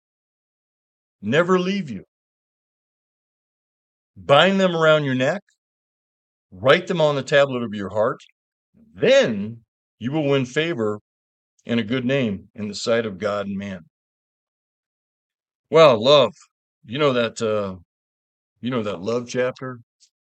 never 1.21 1.59
leave 1.59 1.89
you. 1.89 2.03
Bind 4.17 4.59
them 4.59 4.75
around 4.75 5.05
your 5.05 5.15
neck, 5.15 5.41
write 6.51 6.87
them 6.87 6.99
on 6.99 7.15
the 7.15 7.23
tablet 7.23 7.63
of 7.63 7.73
your 7.73 7.89
heart. 7.89 8.19
Then 8.93 9.63
You 9.99 10.11
will 10.11 10.27
win 10.27 10.45
favor 10.45 10.99
and 11.67 11.79
a 11.79 11.83
good 11.83 12.05
name 12.05 12.49
in 12.55 12.67
the 12.67 12.73
sight 12.73 13.05
of 13.05 13.19
God 13.19 13.45
and 13.45 13.55
man. 13.55 13.85
Well, 15.71 16.03
love. 16.03 16.35
You 16.85 16.99
know 16.99 17.13
that 17.13 17.41
uh 17.41 17.77
you 18.61 18.71
know 18.71 18.83
that 18.83 19.01
love 19.01 19.27
chapter? 19.29 19.79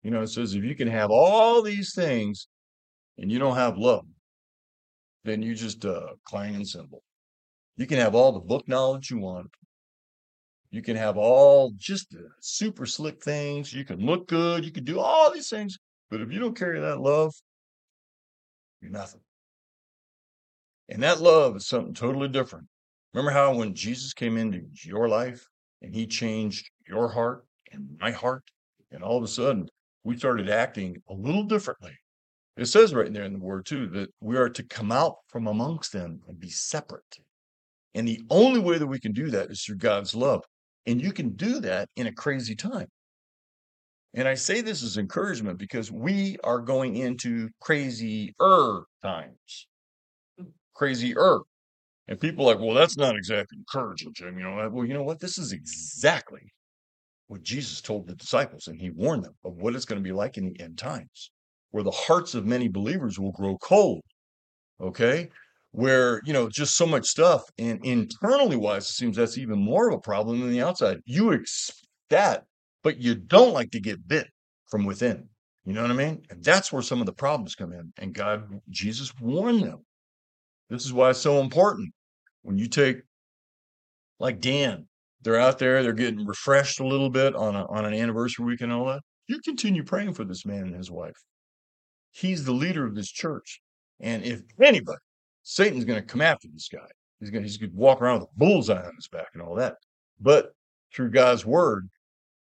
You 0.03 0.11
know, 0.11 0.23
it 0.23 0.29
says 0.29 0.55
if 0.55 0.65
you 0.65 0.75
can 0.77 0.89
have 0.89 1.11
all 1.11 1.63
these 1.63 1.95
things 1.95 2.49
and 3.19 3.33
you 3.33 3.39
don't 3.39 3.57
have 3.57 3.79
love, 3.79 4.07
then 5.25 5.43
you 5.43 5.55
just 5.55 5.85
uh 5.85 6.15
clanging 6.25 6.65
cymbal. 6.65 7.03
You 7.77 7.87
can 7.87 7.99
have 7.99 8.15
all 8.15 8.33
the 8.33 8.41
book 8.41 8.69
knowledge 8.69 9.11
you 9.11 9.19
want. 9.19 9.51
You 10.71 10.83
can 10.83 10.97
have 10.97 11.17
all 11.17 11.73
just 11.77 12.15
super 12.41 12.87
slick 12.87 13.23
things. 13.23 13.73
You 13.73 13.85
can 13.85 14.01
look 14.01 14.29
good. 14.29 14.65
You 14.65 14.73
can 14.73 14.85
do 14.85 15.01
all 15.01 15.33
these 15.33 15.49
things. 15.49 15.79
But 16.11 16.21
if 16.21 16.33
you 16.33 16.41
don't 16.41 16.57
carry 16.59 16.81
that 16.81 17.01
love, 17.01 17.35
you're 18.81 18.91
nothing. 18.91 19.21
And 20.89 21.03
that 21.03 21.21
love 21.21 21.57
is 21.57 21.69
something 21.69 21.95
totally 21.95 22.29
different. 22.29 22.67
Remember 23.15 23.31
how 23.31 23.55
when 23.55 23.75
Jesus 23.75 24.13
came 24.13 24.37
into 24.37 24.63
your 24.85 25.09
life 25.09 25.45
and 25.83 25.95
he 25.95 26.07
changed 26.07 26.71
your 26.87 27.09
heart 27.09 27.45
and 27.73 27.97
my 28.01 28.11
heart, 28.11 28.45
and 28.91 29.03
all 29.03 29.17
of 29.17 29.25
a 29.25 29.29
sudden 29.29 29.69
we 30.05 30.17
started 30.17 30.49
acting 30.49 30.97
a 31.09 31.15
little 31.15 31.45
differently. 31.45 31.97
It 32.57 32.67
says 32.67 32.93
right 32.93 33.13
there 33.13 33.25
in 33.25 33.33
the 33.33 33.39
word 33.39 33.67
too 33.67 33.87
that 33.89 34.11
we 34.21 34.37
are 34.37 34.49
to 34.49 34.63
come 34.65 34.91
out 34.91 35.17
from 35.29 35.47
amongst 35.47 35.93
them 35.93 36.21
and 36.27 36.41
be 36.41 36.51
separate. 36.51 37.19
And 37.95 38.07
the 38.07 38.21
only 38.31 38.61
way 38.61 38.79
that 38.79 38.87
we 38.87 39.01
can 39.01 39.13
do 39.13 39.31
that 39.31 39.51
is 39.51 39.63
through 39.63 39.77
God's 39.77 40.15
love. 40.15 40.43
And 40.87 41.01
you 41.01 41.13
can 41.13 41.31
do 41.31 41.61
that 41.61 41.89
in 41.97 42.07
a 42.07 42.13
crazy 42.13 42.57
time. 42.57 42.89
And 44.15 44.27
I 44.27 44.35
say 44.35 44.61
this 44.61 44.83
as 44.83 44.97
encouragement 44.97 45.59
because 45.59 45.93
we 45.93 46.37
are 46.43 46.59
going 46.59 46.97
into 46.97 47.51
crazier 47.61 48.33
times. 49.03 49.69
Hmm. 50.39 50.47
Crazier. 50.75 51.41
And 52.09 52.19
people 52.19 52.49
are 52.49 52.55
like, 52.55 52.65
well, 52.65 52.75
that's 52.75 52.97
not 52.97 53.17
exactly 53.17 53.59
encouraging, 53.59 54.15
Jim. 54.15 54.39
You 54.39 54.45
know, 54.45 54.71
well, 54.73 54.87
you 54.87 54.95
know 54.95 55.03
what? 55.03 55.21
This 55.21 55.39
is 55.39 55.53
exactly 55.53 56.53
what 57.27 57.43
Jesus 57.43 57.81
told 57.83 58.07
the 58.07 58.15
disciples, 58.15 58.67
and 58.67 58.81
he 58.81 58.91
warned 58.91 59.25
them 59.25 59.35
of 59.45 59.57
what 59.57 59.75
it's 59.75 59.85
going 59.85 60.03
to 60.03 60.09
be 60.09 60.13
like 60.13 60.39
in 60.39 60.47
the 60.47 60.61
end 60.61 60.79
times, 60.79 61.31
where 61.71 61.85
the 61.85 61.91
hearts 61.91 62.35
of 62.35 62.47
many 62.47 62.69
believers 62.69 63.19
will 63.19 63.33
grow 63.33 63.59
cold. 63.59 64.03
Okay 64.81 65.29
where 65.73 66.21
you 66.25 66.33
know 66.33 66.49
just 66.49 66.77
so 66.77 66.87
much 66.87 67.07
stuff 67.07 67.43
and 67.59 67.85
internally 67.85 68.57
wise 68.57 68.89
it 68.89 68.95
seems 68.95 69.17
that's 69.17 69.39
even 69.39 69.59
more 69.59 69.89
of 69.89 69.95
a 69.95 70.01
problem 70.01 70.41
than 70.41 70.51
the 70.51 70.63
outside 70.63 70.99
you 71.05 71.31
expect 71.33 71.87
that 72.11 72.45
but 72.83 72.99
you 72.99 73.15
don't 73.15 73.53
like 73.53 73.71
to 73.71 73.81
get 73.81 74.09
bit 74.09 74.27
from 74.71 74.85
within 74.85 75.29
you 75.65 75.75
know 75.75 75.83
what 75.83 75.91
i 75.91 75.95
mean 75.95 76.23
and 76.31 76.43
that's 76.43 76.73
where 76.73 76.83
some 76.83 77.01
of 77.01 77.07
the 77.07 77.13
problems 77.13 77.55
come 77.55 77.73
in 77.73 77.93
and 77.99 78.15
god 78.15 78.49
jesus 78.71 79.13
warned 79.21 79.63
them 79.63 79.79
this 80.71 80.85
is 80.87 80.93
why 80.93 81.11
it's 81.11 81.19
so 81.19 81.41
important 81.41 81.93
when 82.49 82.59
you 82.59 82.67
take 82.67 82.97
like 84.19 84.41
dan 84.41 84.87
they're 85.23 85.41
out 85.41 85.59
there 85.59 85.83
they're 85.83 85.93
getting 85.93 86.27
refreshed 86.27 86.81
a 86.81 86.87
little 86.87 87.11
bit 87.11 87.37
on 87.37 87.55
a, 87.55 87.65
on 87.67 87.85
an 87.85 87.95
anniversary 87.95 88.45
week 88.45 88.61
and 88.61 88.73
all 88.73 88.87
that 88.87 89.01
you 89.29 89.39
continue 89.41 89.85
praying 89.85 90.13
for 90.13 90.25
this 90.25 90.45
man 90.45 90.65
and 90.65 90.75
his 90.75 90.91
wife 90.91 91.17
he's 92.11 92.45
the 92.45 92.53
leader 92.53 92.85
of 92.85 92.95
this 92.95 93.11
church 93.11 93.61
and 94.01 94.25
if 94.25 94.41
anybody 94.61 94.99
Satan's 95.49 95.87
going 95.87 95.99
to 95.99 96.07
come 96.07 96.21
after 96.21 96.47
this 96.53 96.69
guy. 96.69 96.87
He's 97.21 97.31
going 97.31 97.43
to, 97.43 97.49
he's 97.49 97.57
going 97.57 97.71
to 97.71 97.77
walk 97.77 98.03
around 98.03 98.21
with 98.21 98.29
a 98.29 98.39
bullseye 98.39 98.85
on 98.85 98.95
his 98.97 99.09
back 99.09 99.29
and 99.33 99.43
all 99.43 99.55
that. 99.55 99.77
But 100.21 100.53
through 100.95 101.11
God's 101.11 101.47
word 101.47 101.89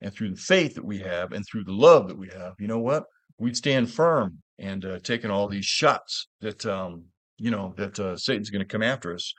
and 0.02 0.12
through 0.12 0.32
the 0.32 0.36
faith 0.36 0.74
that 0.74 0.84
we 0.84 0.98
have 0.98 1.32
and 1.32 1.42
through 1.46 1.64
the 1.64 1.72
love 1.72 2.08
that 2.08 2.18
we 2.18 2.28
have, 2.28 2.52
you 2.58 2.68
know 2.68 2.80
what? 2.80 3.04
We'd 3.38 3.56
stand 3.56 3.90
firm 3.90 4.42
and 4.58 4.84
uh, 4.84 4.98
taking 4.98 5.30
all 5.30 5.48
these 5.48 5.64
shots 5.64 6.28
that, 6.42 6.66
um, 6.66 7.04
you 7.38 7.50
know, 7.50 7.72
that 7.78 7.98
uh, 7.98 8.18
Satan's 8.18 8.50
going 8.50 8.60
to 8.60 8.70
come 8.70 8.82
after 8.82 9.14
us, 9.14 9.32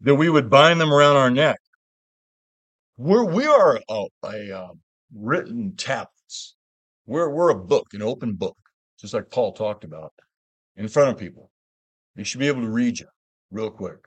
that 0.00 0.14
we 0.14 0.28
would 0.28 0.50
bind 0.50 0.80
them 0.80 0.92
around 0.92 1.16
our 1.16 1.30
neck. 1.30 1.58
We're, 2.96 3.24
we 3.24 3.46
are 3.46 3.80
a, 3.88 4.06
a 4.24 4.56
uh, 4.56 4.72
written 5.14 5.74
tablets. 5.76 6.54
We're, 7.06 7.30
we're 7.30 7.50
a 7.50 7.58
book, 7.58 7.88
an 7.92 8.02
open 8.02 8.34
book, 8.34 8.56
just 9.00 9.14
like 9.14 9.30
Paul 9.30 9.52
talked 9.52 9.84
about 9.84 10.12
in 10.76 10.88
front 10.88 11.10
of 11.10 11.18
people. 11.18 11.50
They 12.16 12.24
should 12.24 12.40
be 12.40 12.48
able 12.48 12.62
to 12.62 12.70
read 12.70 13.00
you 13.00 13.06
real 13.50 13.70
quick. 13.70 13.98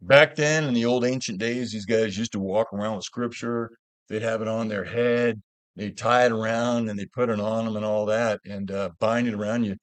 Back 0.00 0.36
then, 0.36 0.64
in 0.64 0.74
the 0.74 0.84
old 0.84 1.04
ancient 1.04 1.38
days, 1.38 1.72
these 1.72 1.86
guys 1.86 2.16
used 2.16 2.32
to 2.32 2.38
walk 2.38 2.72
around 2.72 2.96
with 2.96 3.04
scripture. 3.04 3.70
They'd 4.08 4.22
have 4.22 4.42
it 4.42 4.48
on 4.48 4.68
their 4.68 4.84
head. 4.84 5.42
They'd 5.76 5.96
tie 5.96 6.26
it 6.26 6.32
around 6.32 6.88
and 6.88 6.98
they 6.98 7.06
put 7.06 7.30
it 7.30 7.40
on 7.40 7.64
them 7.64 7.76
and 7.76 7.84
all 7.84 8.06
that 8.06 8.40
and 8.44 8.70
uh, 8.70 8.90
bind 8.98 9.28
it 9.28 9.34
around 9.34 9.64
you. 9.64 9.76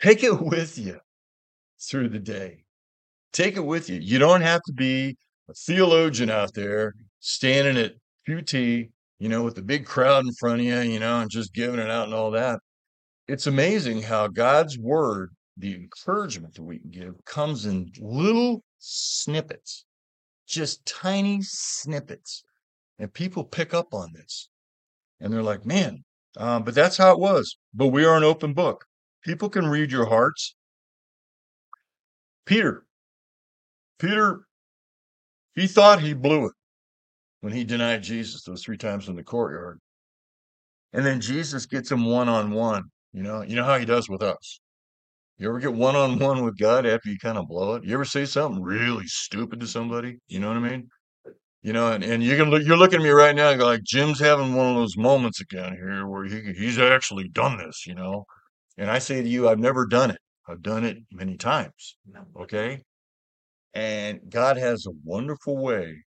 Take 0.00 0.22
it 0.22 0.40
with 0.40 0.78
you 0.78 0.98
through 1.80 2.08
the 2.08 2.18
day. 2.18 2.64
Take 3.32 3.56
it 3.56 3.64
with 3.64 3.88
you. 3.88 3.98
You 4.00 4.18
don't 4.18 4.40
have 4.40 4.62
to 4.66 4.72
be 4.72 5.16
a 5.48 5.54
theologian 5.54 6.30
out 6.30 6.54
there 6.54 6.94
standing 7.20 7.76
at 7.82 7.92
QT, 8.28 8.90
you 9.18 9.28
know, 9.28 9.42
with 9.42 9.54
the 9.54 9.62
big 9.62 9.86
crowd 9.86 10.24
in 10.26 10.32
front 10.34 10.60
of 10.60 10.66
you, 10.66 10.78
you 10.80 10.98
know, 10.98 11.20
and 11.20 11.30
just 11.30 11.54
giving 11.54 11.80
it 11.80 11.90
out 11.90 12.06
and 12.06 12.14
all 12.14 12.30
that. 12.32 12.60
It's 13.26 13.46
amazing 13.46 14.02
how 14.02 14.28
God's 14.28 14.78
word 14.78 15.30
the 15.58 15.74
encouragement 15.74 16.54
that 16.54 16.62
we 16.62 16.78
can 16.78 16.90
give 16.90 17.14
comes 17.24 17.66
in 17.66 17.90
little 18.00 18.62
snippets, 18.78 19.84
just 20.46 20.84
tiny 20.86 21.40
snippets. 21.42 22.44
And 22.98 23.12
people 23.12 23.44
pick 23.44 23.74
up 23.74 23.92
on 23.92 24.12
this 24.14 24.48
and 25.20 25.32
they're 25.32 25.42
like, 25.42 25.66
man, 25.66 26.04
um, 26.36 26.62
but 26.62 26.74
that's 26.74 26.96
how 26.96 27.12
it 27.12 27.18
was. 27.18 27.56
But 27.74 27.88
we 27.88 28.04
are 28.04 28.16
an 28.16 28.24
open 28.24 28.54
book. 28.54 28.84
People 29.24 29.48
can 29.48 29.66
read 29.66 29.90
your 29.90 30.06
hearts. 30.06 30.54
Peter, 32.46 32.84
Peter, 33.98 34.40
he 35.54 35.66
thought 35.66 36.00
he 36.00 36.14
blew 36.14 36.46
it 36.46 36.52
when 37.40 37.52
he 37.52 37.64
denied 37.64 38.02
Jesus 38.02 38.42
those 38.42 38.62
three 38.62 38.76
times 38.76 39.08
in 39.08 39.16
the 39.16 39.22
courtyard. 39.22 39.78
And 40.92 41.04
then 41.04 41.20
Jesus 41.20 41.66
gets 41.66 41.90
him 41.90 42.04
one 42.04 42.28
on 42.28 42.50
one. 42.50 42.84
You 43.12 43.22
know, 43.22 43.42
you 43.42 43.56
know 43.56 43.64
how 43.64 43.78
he 43.78 43.84
does 43.84 44.08
with 44.08 44.22
us. 44.22 44.60
You 45.38 45.48
ever 45.48 45.60
get 45.60 45.72
one 45.72 45.94
on 45.94 46.18
one 46.18 46.44
with 46.44 46.58
God 46.58 46.84
after 46.84 47.10
you 47.10 47.18
kind 47.18 47.38
of 47.38 47.46
blow 47.46 47.74
it? 47.74 47.84
You 47.84 47.94
ever 47.94 48.04
say 48.04 48.24
something 48.24 48.62
really 48.62 49.06
stupid 49.06 49.60
to 49.60 49.66
somebody? 49.66 50.18
You 50.26 50.40
know 50.40 50.48
what 50.48 50.56
I 50.56 50.60
mean? 50.60 50.88
You 51.62 51.72
know, 51.72 51.92
and, 51.92 52.02
and 52.04 52.22
you 52.22 52.36
can 52.36 52.50
look, 52.50 52.62
you're 52.64 52.76
looking 52.76 53.00
at 53.00 53.04
me 53.04 53.10
right 53.10 53.34
now, 53.34 53.50
and 53.50 53.60
go 53.60 53.66
like 53.66 53.82
Jim's 53.84 54.20
having 54.20 54.54
one 54.54 54.68
of 54.68 54.76
those 54.76 54.96
moments 54.96 55.40
again 55.40 55.74
here 55.74 56.06
where 56.06 56.24
he 56.24 56.52
he's 56.52 56.78
actually 56.78 57.28
done 57.28 57.58
this, 57.58 57.86
you 57.86 57.94
know. 57.94 58.24
And 58.76 58.90
I 58.90 58.98
say 59.00 59.22
to 59.22 59.28
you, 59.28 59.48
I've 59.48 59.58
never 59.58 59.86
done 59.86 60.10
it. 60.10 60.20
I've 60.48 60.62
done 60.62 60.84
it 60.84 60.98
many 61.12 61.36
times. 61.36 61.96
Okay. 62.40 62.80
And 63.74 64.20
God 64.30 64.56
has 64.56 64.86
a 64.86 64.92
wonderful 65.04 65.56
way 65.58 66.04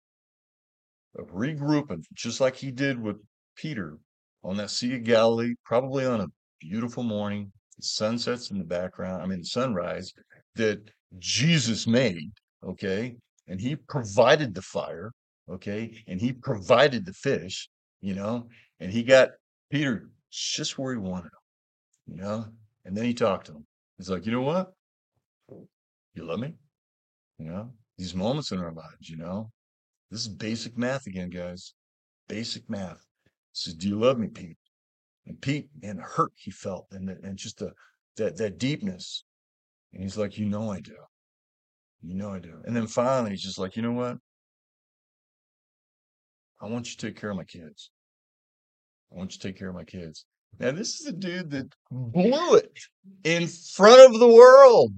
of 1.18 1.28
regrouping, 1.30 2.04
just 2.14 2.40
like 2.40 2.56
he 2.56 2.72
did 2.72 3.02
with 3.02 3.18
Peter 3.56 3.98
on 4.44 4.58
that 4.58 4.70
Sea 4.70 4.96
of 4.96 5.04
Galilee, 5.04 5.56
probably 5.66 6.06
on 6.06 6.22
a 6.22 6.28
beautiful 6.60 7.04
morning 7.04 7.52
The 7.78 7.84
sunsets 7.84 8.52
in 8.52 8.58
the 8.58 8.64
background, 8.66 9.22
I 9.22 9.26
mean, 9.26 9.40
the 9.40 9.46
sunrise 9.46 10.14
that 10.56 10.80
Jesus 11.20 11.88
made, 11.88 12.32
okay? 12.64 13.16
And 13.48 13.60
he 13.60 13.76
provided 13.76 14.54
the 14.56 14.62
fire, 14.62 15.12
okay? 15.50 16.04
And 16.08 16.20
he 16.20 16.34
provided 16.34 17.06
the 17.06 17.14
fish, 17.14 17.70
you 18.02 18.16
know? 18.16 18.48
And 18.80 18.92
he 18.92 19.04
got 19.04 19.30
Peter 19.72 20.10
just 20.32 20.78
where 20.78 20.94
he 20.94 21.00
wanted 21.00 21.28
him, 21.28 22.16
you 22.16 22.22
know? 22.22 22.46
And 22.86 22.96
then 22.96 23.06
he 23.06 23.14
talked 23.14 23.48
to 23.48 23.54
him. 23.54 23.66
He's 23.98 24.10
like, 24.10 24.26
you 24.26 24.32
know 24.32 24.42
what? 24.42 24.74
You 26.14 26.26
love 26.26 26.40
me? 26.40 26.54
You 27.38 27.46
know, 27.46 27.72
these 27.98 28.16
moments 28.16 28.52
in 28.52 28.60
our 28.60 28.72
lives, 28.72 29.10
you 29.10 29.18
know? 29.18 29.52
This 30.10 30.22
is 30.22 30.28
basic 30.28 30.78
math 30.78 31.06
again, 31.08 31.30
guys. 31.30 31.74
Basic 32.28 32.70
math. 32.70 33.06
Says, 33.54 33.74
Do 33.74 33.88
you 33.88 34.00
love 34.00 34.18
me, 34.18 34.28
Pete? 34.28 34.58
And 35.26 35.40
Pete, 35.42 35.70
and 35.84 36.00
hurt 36.00 36.32
he 36.36 36.52
felt, 36.52 36.88
and 36.92 37.10
the, 37.10 37.18
and 37.24 37.38
just 37.38 37.60
the 37.60 37.72
that 38.16 38.38
that 38.38 38.58
deepness. 38.58 39.24
And 39.94 40.04
he's 40.04 40.18
like, 40.18 40.38
you 40.38 40.46
know, 40.46 40.72
I 40.72 40.80
do. 40.80 40.96
You 42.02 42.16
know, 42.16 42.34
I 42.34 42.40
do. 42.40 42.62
And 42.66 42.76
then 42.76 42.88
finally, 42.88 43.32
he's 43.32 43.42
just 43.42 43.58
like, 43.58 43.76
you 43.76 43.82
know 43.82 43.92
what? 43.92 44.18
I 46.62 46.68
want 46.68 46.88
you 46.88 46.98
to 46.98 47.08
take 47.08 47.20
care 47.20 47.30
of 47.30 47.38
my 47.38 47.44
kids. 47.44 47.92
I 49.12 49.18
want 49.18 49.34
you 49.34 49.40
to 49.40 49.48
take 49.48 49.58
care 49.58 49.70
of 49.70 49.76
my 49.76 49.84
kids. 49.84 50.26
Now, 50.60 50.72
this 50.72 51.00
is 51.00 51.08
a 51.08 51.12
dude 51.12 51.52
that 51.52 51.74
blew 51.92 52.56
it 52.56 52.80
in 53.24 53.48
front 53.48 54.14
of 54.14 54.20
the 54.20 54.28
world. 54.28 54.94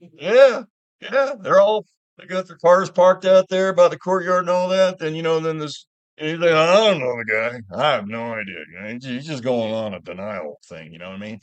Yeah, 0.00 0.62
yeah. 1.00 1.34
They're 1.40 1.60
all 1.60 1.86
they 2.18 2.26
got 2.26 2.46
their 2.46 2.58
cars 2.58 2.90
parked 2.90 3.24
out 3.24 3.48
there 3.48 3.72
by 3.72 3.88
the 3.88 3.98
courtyard 3.98 4.42
and 4.42 4.50
all 4.50 4.68
that. 4.68 4.98
Then 4.98 5.14
you 5.14 5.22
know, 5.22 5.40
then 5.40 5.58
this 5.58 5.86
He's 6.20 6.38
like, 6.38 6.52
I 6.52 6.76
don't 6.76 7.00
know 7.00 7.16
the 7.16 7.24
guy. 7.24 7.60
I 7.74 7.92
have 7.94 8.06
no 8.06 8.34
idea. 8.34 8.98
He's 9.00 9.26
just 9.26 9.42
going 9.42 9.72
on 9.72 9.94
a 9.94 10.00
denial 10.00 10.58
thing. 10.66 10.92
You 10.92 10.98
know 10.98 11.08
what 11.08 11.16
I 11.16 11.18
mean? 11.18 11.40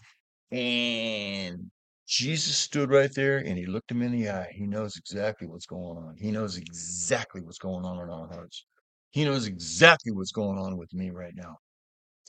And 0.51 1.71
Jesus 2.05 2.55
stood 2.55 2.91
right 2.91 3.11
there 3.15 3.39
and 3.39 3.57
he 3.57 3.65
looked 3.65 3.89
him 3.89 4.03
in 4.03 4.11
the 4.11 4.29
eye. 4.29 4.51
He 4.53 4.67
knows 4.67 4.95
exactly 4.95 5.47
what's 5.47 5.65
going 5.65 5.97
on. 5.97 6.15
He 6.15 6.29
knows 6.29 6.57
exactly 6.57 7.41
what's 7.41 7.57
going 7.57 7.85
on 7.85 7.97
in 7.97 8.09
our 8.09 8.27
hearts. 8.27 8.65
He 9.09 9.25
knows 9.25 9.47
exactly 9.47 10.11
what's 10.11 10.31
going 10.31 10.59
on 10.59 10.77
with 10.77 10.93
me 10.93 11.09
right 11.09 11.33
now. 11.35 11.57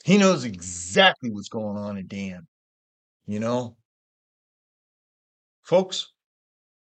He 0.03 0.17
knows 0.17 0.43
exactly 0.43 1.29
what's 1.29 1.49
going 1.49 1.77
on 1.77 1.97
in 1.97 2.07
Dan. 2.07 2.47
You 3.27 3.39
know? 3.39 3.77
Folks, 5.61 6.13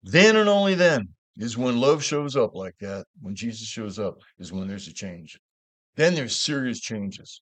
Then 0.07 0.37
and 0.37 0.51
only 0.51 0.75
then 0.75 1.09
is 1.39 1.57
when 1.57 1.81
love 1.81 2.05
shows 2.05 2.37
up 2.37 2.55
like 2.55 2.77
that, 2.81 3.07
when 3.23 3.35
Jesus 3.35 3.67
shows 3.67 3.99
up, 3.99 4.19
is 4.39 4.53
when 4.53 4.69
there's 4.69 4.87
a 4.87 4.93
change. 4.93 5.39
Then 5.97 6.15
there's 6.15 6.37
serious 6.37 6.79
changes. 6.79 7.41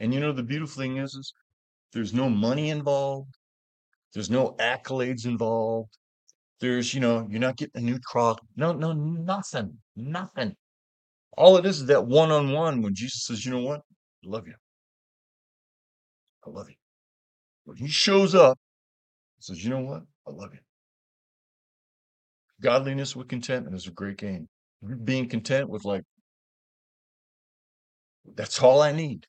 And 0.00 0.14
you 0.14 0.20
know, 0.20 0.32
the 0.32 0.42
beautiful 0.42 0.82
thing 0.82 0.96
is, 0.96 1.14
is 1.14 1.34
there's 1.92 2.14
no 2.14 2.30
money 2.30 2.70
involved. 2.70 3.36
There's 4.14 4.30
no 4.30 4.54
accolades 4.58 5.26
involved. 5.26 5.98
There's, 6.60 6.94
you 6.94 7.00
know, 7.00 7.26
you're 7.30 7.40
not 7.40 7.56
getting 7.56 7.82
a 7.82 7.84
new 7.84 7.98
truck. 8.10 8.40
No, 8.56 8.72
no, 8.72 8.92
nothing, 8.94 9.78
nothing. 9.94 10.54
All 11.36 11.58
it 11.58 11.66
is 11.66 11.80
is 11.80 11.86
that 11.86 12.06
one 12.06 12.30
on 12.30 12.52
one 12.52 12.80
when 12.80 12.94
Jesus 12.94 13.26
says, 13.26 13.44
you 13.44 13.52
know 13.52 13.62
what? 13.62 13.80
I 14.24 14.28
love 14.28 14.46
you. 14.46 14.54
I 16.46 16.50
love 16.50 16.70
you. 16.70 16.76
When 17.64 17.76
he 17.76 17.86
shows 17.86 18.34
up, 18.34 18.58
he 19.36 19.42
says, 19.42 19.62
you 19.62 19.70
know 19.70 19.80
what? 19.80 20.02
I 20.26 20.30
love 20.30 20.54
you. 20.54 20.60
Godliness 22.60 23.14
with 23.14 23.28
contentment 23.28 23.76
is 23.76 23.86
a 23.86 23.92
great 23.92 24.16
gain. 24.16 24.48
Being 25.04 25.28
content 25.28 25.68
with 25.68 25.84
like, 25.84 26.02
that's 28.34 28.62
all 28.62 28.82
I 28.82 28.92
need. 28.92 29.26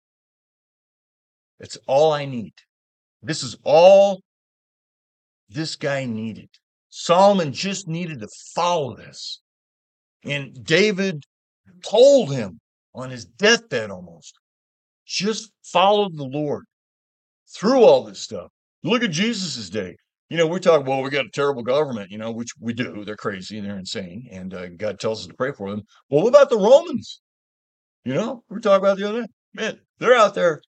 It's 1.59 1.77
all 1.88 2.12
I 2.12 2.25
need. 2.25 2.53
This 3.21 3.43
is 3.43 3.57
all 3.63 4.21
this 5.50 5.75
guy 5.75 6.05
needed. 6.05 6.50
Solomon 6.89 7.53
just 7.53 7.88
needed 7.88 8.19
to 8.21 8.27
follow 8.55 8.95
this. 8.95 9.41
And 10.24 10.63
David 10.63 11.24
told 11.83 12.33
him 12.33 12.59
on 12.95 13.09
his 13.09 13.25
deathbed 13.25 13.91
almost 13.91 14.38
just 15.09 15.51
follow 15.63 16.07
the 16.09 16.24
Lord 16.24 16.65
through 17.57 17.83
all 17.83 18.03
this 18.03 18.19
stuff. 18.19 18.51
Look 18.83 19.03
at 19.03 19.09
Jesus's 19.09 19.69
day. 19.69 19.95
You 20.29 20.38
know, 20.38 20.48
we 20.48 20.59
talk, 20.59 20.86
well, 20.86 21.01
we 21.01 21.09
got 21.09 21.25
a 21.25 21.31
terrible 21.31 21.63
government, 21.63 22.12
you 22.12 22.19
know, 22.19 22.31
which 22.31 22.51
we 22.59 22.74
do. 22.74 23.03
They're 23.03 23.15
crazy. 23.15 23.59
They're 23.59 23.79
insane. 23.79 24.27
And 24.31 24.53
uh, 24.53 24.67
God 24.69 25.00
tells 25.00 25.21
us 25.21 25.27
to 25.27 25.33
pray 25.33 25.51
for 25.51 25.69
them. 25.71 25.81
Well, 26.09 26.24
what 26.24 26.29
about 26.29 26.50
the 26.50 26.57
Romans? 26.57 27.21
You 28.05 28.13
know, 28.13 28.43
we 28.50 28.57
are 28.57 28.59
talking 28.59 28.86
about 28.86 28.98
the 28.98 29.09
other 29.09 29.21
day. 29.21 29.27
Man, 29.53 29.79
they're 29.98 30.15
out 30.15 30.36
there 30.36 30.62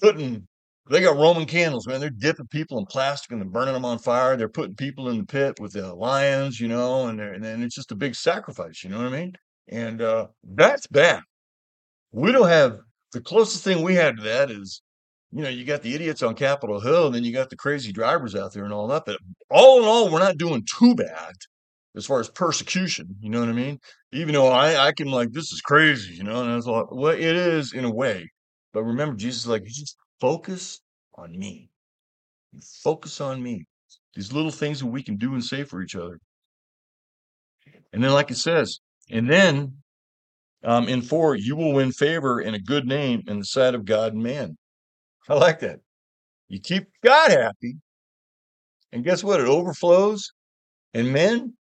putting 0.00 0.46
they 0.90 1.02
got 1.02 1.16
Roman 1.16 1.44
candles, 1.44 1.86
man. 1.86 2.00
They're 2.00 2.10
dipping 2.10 2.46
people 2.46 2.78
in 2.78 2.86
plastic 2.86 3.32
and 3.32 3.42
they're 3.42 3.48
burning 3.48 3.74
them 3.74 3.84
on 3.84 3.98
fire. 3.98 4.36
They're 4.36 4.48
putting 4.48 4.74
people 4.74 5.10
in 5.10 5.18
the 5.18 5.24
pit 5.24 5.60
with 5.60 5.72
the 5.72 5.94
lions, 5.94 6.58
you 6.60 6.68
know, 6.68 7.08
and 7.08 7.20
and 7.20 7.44
then 7.44 7.62
it's 7.62 7.74
just 7.74 7.92
a 7.92 7.96
big 7.96 8.14
sacrifice. 8.14 8.82
You 8.82 8.90
know 8.90 8.98
what 8.98 9.12
I 9.12 9.20
mean? 9.20 9.32
And 9.68 10.00
uh, 10.00 10.28
that's 10.42 10.86
bad. 10.86 11.20
We 12.12 12.32
don't 12.32 12.48
have 12.48 12.78
the 13.12 13.20
closest 13.20 13.64
thing 13.64 13.82
we 13.82 13.94
had 13.94 14.16
to 14.16 14.22
that 14.22 14.50
is, 14.50 14.82
you 15.30 15.42
know, 15.42 15.48
you 15.48 15.64
got 15.64 15.82
the 15.82 15.94
idiots 15.94 16.22
on 16.22 16.34
Capitol 16.34 16.80
Hill, 16.80 17.06
and 17.06 17.14
then 17.14 17.24
you 17.24 17.32
got 17.32 17.50
the 17.50 17.56
crazy 17.56 17.92
drivers 17.92 18.34
out 18.34 18.52
there 18.52 18.64
and 18.64 18.72
all 18.72 18.86
that. 18.88 19.04
But 19.04 19.18
all 19.50 19.82
in 19.82 19.84
all, 19.84 20.10
we're 20.10 20.20
not 20.20 20.38
doing 20.38 20.64
too 20.78 20.94
bad 20.94 21.34
as 21.96 22.06
far 22.06 22.20
as 22.20 22.30
persecution. 22.30 23.16
You 23.20 23.30
know 23.30 23.40
what 23.40 23.48
I 23.48 23.52
mean? 23.52 23.78
Even 24.12 24.32
though 24.32 24.48
I 24.48 24.86
I 24.86 24.92
can 24.92 25.08
like 25.08 25.32
this 25.32 25.52
is 25.52 25.60
crazy, 25.60 26.14
you 26.14 26.24
know, 26.24 26.42
and 26.42 26.50
I 26.50 26.56
was 26.56 26.66
like, 26.66 26.90
well, 26.90 27.12
it 27.12 27.20
is 27.20 27.72
in 27.74 27.84
a 27.84 27.92
way. 27.92 28.30
But 28.72 28.84
remember, 28.84 29.16
Jesus 29.16 29.46
like, 29.46 29.62
you 29.64 29.70
just 29.70 29.96
focus 30.20 30.80
on 31.14 31.38
me. 31.38 31.68
You 32.52 32.60
focus 32.82 33.20
on 33.20 33.42
me. 33.42 33.64
These 34.14 34.32
little 34.32 34.50
things 34.50 34.80
that 34.80 34.86
we 34.86 35.02
can 35.02 35.16
do 35.16 35.34
and 35.34 35.44
say 35.44 35.64
for 35.64 35.82
each 35.82 35.94
other. 35.94 36.18
And 37.92 38.02
then, 38.02 38.12
like 38.12 38.30
it 38.30 38.36
says, 38.36 38.80
and 39.10 39.30
then 39.30 39.74
um, 40.64 40.88
in 40.88 41.02
four, 41.02 41.34
you 41.34 41.54
will 41.56 41.72
win 41.74 41.92
favor 41.92 42.40
and 42.40 42.56
a 42.56 42.60
good 42.60 42.86
name 42.86 43.22
in 43.26 43.38
the 43.38 43.44
sight 43.44 43.74
of 43.74 43.84
God 43.84 44.14
and 44.14 44.22
man. 44.22 44.56
I 45.28 45.34
like 45.34 45.60
that. 45.60 45.80
You 46.48 46.60
keep 46.60 46.86
God 47.04 47.30
happy, 47.30 47.76
and 48.92 49.04
guess 49.04 49.22
what? 49.22 49.40
It 49.40 49.46
overflows. 49.46 50.32
And 50.94 51.12
men, 51.12 51.54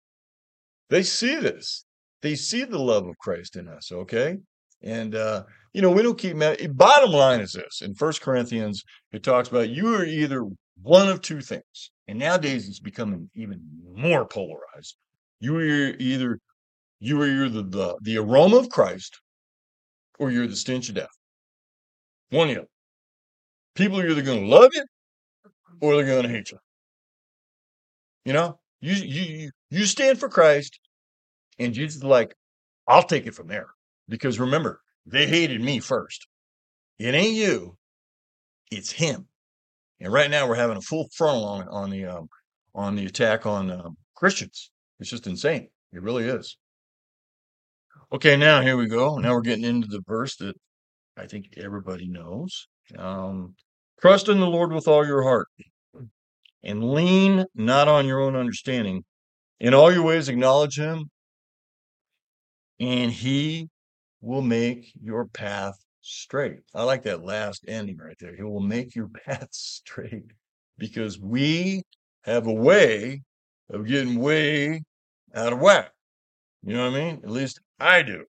they 0.89 1.03
see 1.03 1.35
this. 1.35 1.83
They 2.21 2.35
see 2.35 2.63
the 2.63 2.79
love 2.79 3.05
of 3.07 3.17
Christ 3.17 3.57
in 3.57 3.67
us, 3.67 3.91
okay? 3.91 4.37
And 4.81 5.15
uh, 5.15 5.43
you 5.73 5.81
know, 5.81 5.91
we 5.91 6.01
don't 6.01 6.17
keep 6.17 6.37
bottom 6.75 7.11
line 7.11 7.41
is 7.41 7.51
this 7.51 7.81
in 7.81 7.93
First 7.93 8.21
Corinthians, 8.21 8.83
it 9.11 9.23
talks 9.23 9.49
about 9.49 9.69
you 9.69 9.93
are 9.95 10.05
either 10.05 10.43
one 10.81 11.07
of 11.07 11.21
two 11.21 11.41
things. 11.41 11.91
And 12.07 12.19
nowadays 12.19 12.67
it's 12.67 12.79
becoming 12.79 13.29
even 13.35 13.61
more 13.93 14.25
polarized. 14.25 14.95
You 15.39 15.57
are 15.57 15.89
either 15.99 16.39
you 16.99 17.21
are 17.21 17.27
either 17.27 17.61
the, 17.61 17.97
the 18.01 18.17
aroma 18.17 18.57
of 18.57 18.69
Christ 18.69 19.19
or 20.17 20.31
you're 20.31 20.47
the 20.47 20.55
stench 20.55 20.89
of 20.89 20.95
death. 20.95 21.15
One 22.29 22.49
of 22.49 22.55
you. 22.55 22.67
People 23.77 23.99
are 23.99 24.07
either 24.07 24.23
going 24.23 24.41
to 24.41 24.47
love 24.47 24.71
you 24.73 24.83
or 25.81 25.95
they're 25.95 26.05
going 26.05 26.23
to 26.23 26.29
hate 26.29 26.51
you. 26.51 26.57
You 28.25 28.33
know, 28.33 28.59
you 28.81 28.93
you 28.93 29.51
you 29.69 29.85
stand 29.85 30.19
for 30.19 30.29
Christ, 30.29 30.79
and 31.59 31.73
Jesus 31.73 31.97
is 31.97 32.03
like, 32.03 32.35
I'll 32.87 33.03
take 33.03 33.27
it 33.27 33.35
from 33.35 33.47
there. 33.47 33.67
Because 34.09 34.39
remember, 34.39 34.81
they 35.05 35.27
hated 35.27 35.61
me 35.61 35.79
first. 35.79 36.27
It 36.97 37.13
ain't 37.13 37.35
you, 37.35 37.77
it's 38.71 38.91
him. 38.91 39.27
And 39.99 40.11
right 40.11 40.29
now 40.29 40.47
we're 40.47 40.55
having 40.55 40.77
a 40.77 40.81
full 40.81 41.07
frontal 41.15 41.45
on 41.45 41.67
on 41.69 41.89
the 41.91 42.05
um, 42.05 42.27
on 42.73 42.95
the 42.95 43.05
attack 43.05 43.45
on 43.45 43.69
um, 43.71 43.95
Christians. 44.15 44.71
It's 44.99 45.09
just 45.09 45.27
insane. 45.27 45.69
It 45.93 46.01
really 46.01 46.25
is. 46.25 46.57
Okay, 48.11 48.37
now 48.37 48.61
here 48.61 48.77
we 48.77 48.87
go. 48.87 49.17
Now 49.17 49.33
we're 49.33 49.41
getting 49.41 49.65
into 49.65 49.87
the 49.87 50.01
verse 50.07 50.35
that 50.37 50.55
I 51.15 51.27
think 51.27 51.49
everybody 51.57 52.07
knows. 52.07 52.67
Um, 52.97 53.55
Trust 53.99 54.29
in 54.29 54.39
the 54.39 54.47
Lord 54.47 54.71
with 54.71 54.87
all 54.87 55.05
your 55.05 55.23
heart 55.23 55.47
and 56.63 56.91
lean 56.91 57.45
not 57.55 57.87
on 57.87 58.05
your 58.05 58.21
own 58.21 58.35
understanding. 58.35 59.03
In 59.59 59.73
all 59.73 59.91
your 59.91 60.03
ways, 60.03 60.29
acknowledge 60.29 60.77
him, 60.77 61.09
and 62.79 63.11
he 63.11 63.69
will 64.21 64.43
make 64.43 64.91
your 65.01 65.25
path 65.25 65.75
straight. 66.01 66.59
I 66.75 66.83
like 66.83 67.03
that 67.03 67.23
last 67.23 67.65
ending 67.67 67.97
right 67.97 68.15
there. 68.19 68.35
He 68.35 68.43
will 68.43 68.59
make 68.59 68.95
your 68.95 69.07
path 69.25 69.47
straight 69.51 70.31
because 70.77 71.19
we 71.19 71.81
have 72.23 72.45
a 72.45 72.53
way 72.53 73.23
of 73.69 73.87
getting 73.87 74.19
way 74.19 74.83
out 75.33 75.53
of 75.53 75.59
whack. 75.59 75.91
You 76.63 76.75
know 76.75 76.89
what 76.89 76.99
I 76.99 77.03
mean? 77.03 77.21
At 77.23 77.31
least 77.31 77.59
I 77.79 78.03
do. 78.03 78.25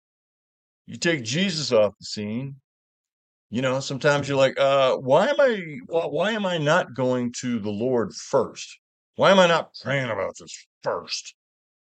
You 0.86 0.96
take 0.96 1.24
Jesus 1.24 1.72
off 1.72 1.94
the 2.00 2.06
scene, 2.06 2.56
you 3.50 3.62
know, 3.62 3.80
sometimes 3.80 4.28
you're 4.28 4.38
like, 4.38 4.60
uh, 4.60 4.98
why 4.98 5.28
am 5.28 5.40
I 5.40 5.80
why, 5.86 6.06
why 6.06 6.32
am 6.32 6.46
I 6.46 6.58
not 6.58 6.94
going 6.94 7.32
to 7.40 7.60
the 7.60 7.70
Lord 7.70 8.14
first? 8.14 8.80
Why 9.16 9.32
am 9.32 9.40
I 9.40 9.48
not 9.48 9.74
praying 9.82 10.10
about 10.10 10.34
this 10.40 10.68
first? 10.84 11.34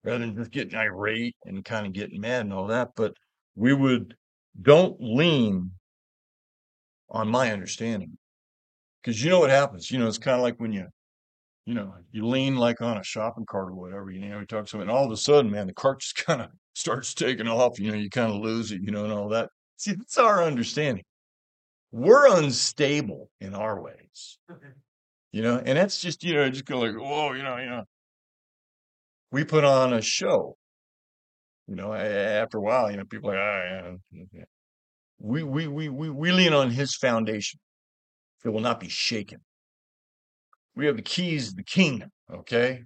Rather 0.04 0.20
than 0.20 0.36
just 0.36 0.52
getting 0.52 0.78
irate 0.78 1.36
and 1.44 1.64
kind 1.64 1.86
of 1.86 1.92
getting 1.92 2.20
mad 2.20 2.42
and 2.42 2.52
all 2.52 2.68
that. 2.68 2.90
But 2.96 3.14
we 3.56 3.74
would 3.74 4.14
don't 4.60 4.96
lean 5.00 5.72
on 7.10 7.28
my 7.28 7.52
understanding. 7.52 8.16
Because 9.02 9.22
you 9.22 9.30
know 9.30 9.40
what 9.40 9.50
happens. 9.50 9.90
You 9.90 9.98
know, 9.98 10.06
it's 10.06 10.18
kind 10.18 10.36
of 10.36 10.42
like 10.42 10.58
when 10.58 10.72
you, 10.72 10.86
you 11.66 11.74
know, 11.74 11.94
you 12.12 12.26
lean 12.26 12.56
like 12.56 12.80
on 12.80 12.98
a 12.98 13.04
shopping 13.04 13.46
cart 13.46 13.68
or 13.68 13.74
whatever, 13.74 14.10
you 14.10 14.20
know, 14.20 14.38
you 14.38 14.46
talk 14.46 14.64
to 14.64 14.70
someone, 14.70 14.88
and 14.88 14.96
all 14.96 15.04
of 15.04 15.12
a 15.12 15.16
sudden, 15.16 15.50
man, 15.50 15.66
the 15.66 15.74
cart 15.74 16.00
just 16.00 16.14
kind 16.26 16.40
of 16.40 16.50
starts 16.74 17.14
taking 17.14 17.48
off, 17.48 17.80
you 17.80 17.90
know, 17.90 17.96
you 17.96 18.10
kind 18.10 18.32
of 18.32 18.40
lose 18.40 18.70
it, 18.70 18.80
you 18.82 18.92
know, 18.92 19.04
and 19.04 19.12
all 19.12 19.28
that. 19.28 19.50
See, 19.76 19.92
that's 19.92 20.18
our 20.18 20.42
understanding. 20.42 21.04
We're 21.90 22.36
unstable 22.36 23.30
in 23.40 23.54
our 23.54 23.80
ways. 23.80 24.38
Mm-hmm. 24.50 24.68
You 25.32 25.42
know, 25.42 25.62
and 25.64 25.76
that's 25.76 26.00
just, 26.00 26.24
you 26.24 26.34
know, 26.34 26.48
just 26.48 26.64
go 26.64 26.78
like, 26.78 26.94
whoa, 26.94 27.32
you 27.32 27.42
know, 27.42 27.56
you 27.58 27.66
know. 27.66 27.84
We 29.30 29.44
put 29.44 29.64
on 29.64 29.92
a 29.92 30.00
show 30.00 30.56
you 31.68 31.74
know, 31.74 31.92
after 31.92 32.58
a 32.58 32.62
while, 32.62 32.90
you 32.90 32.96
know, 32.96 33.04
people 33.04 33.30
are 33.30 33.34
like, 33.34 33.84
oh, 33.84 33.98
yeah. 34.32 34.44
We, 35.18 35.42
we, 35.42 35.68
we, 35.68 35.88
we, 35.90 36.08
we 36.08 36.32
lean 36.32 36.54
on 36.54 36.70
his 36.70 36.96
foundation. 36.96 37.60
It 38.44 38.48
will 38.48 38.60
not 38.60 38.80
be 38.80 38.88
shaken. 38.88 39.40
We 40.74 40.86
have 40.86 40.96
the 40.96 41.02
keys 41.02 41.50
to 41.50 41.56
the 41.56 41.64
kingdom, 41.64 42.10
okay? 42.32 42.84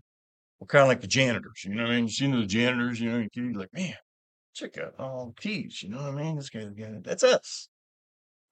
We're 0.59 0.67
kind 0.67 0.83
of 0.83 0.88
like 0.88 1.01
the 1.01 1.07
janitors, 1.07 1.65
you 1.65 1.75
know 1.75 1.85
what 1.85 1.93
I 1.93 1.97
mean? 1.97 2.05
You 2.07 2.11
see 2.11 2.31
the 2.31 2.45
janitors, 2.45 3.01
you 3.01 3.11
know, 3.11 3.27
you're 3.33 3.53
like, 3.53 3.73
man, 3.73 3.95
check 4.55 4.77
out 4.79 4.95
all 4.99 5.27
the 5.27 5.41
keys, 5.41 5.81
you 5.83 5.91
know 5.91 5.99
what 5.99 6.15
I 6.15 6.23
mean? 6.23 6.37
This 6.37 6.51
guy's 6.51 6.71
got 6.71 6.91
it. 6.91 7.05
that's 7.05 7.23
us. 7.23 7.69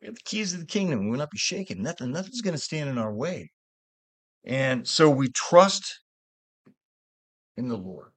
We 0.00 0.06
have 0.06 0.14
the 0.14 0.22
keys 0.24 0.54
of 0.54 0.60
the 0.60 0.66
kingdom. 0.66 1.04
We 1.04 1.10
will 1.10 1.18
not 1.18 1.30
be 1.30 1.38
shaken. 1.38 1.82
Nothing, 1.82 2.10
nothing's 2.10 2.40
going 2.40 2.54
to 2.54 2.60
stand 2.60 2.88
in 2.88 2.98
our 2.98 3.12
way. 3.12 3.50
And 4.44 4.88
so 4.88 5.10
we 5.10 5.28
trust 5.28 6.00
in 7.56 7.68
the 7.68 7.76
Lord 7.76 8.12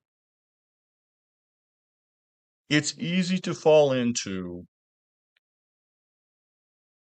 it's 2.74 2.98
easy 2.98 3.38
to 3.38 3.54
fall 3.54 3.92
into 3.92 4.66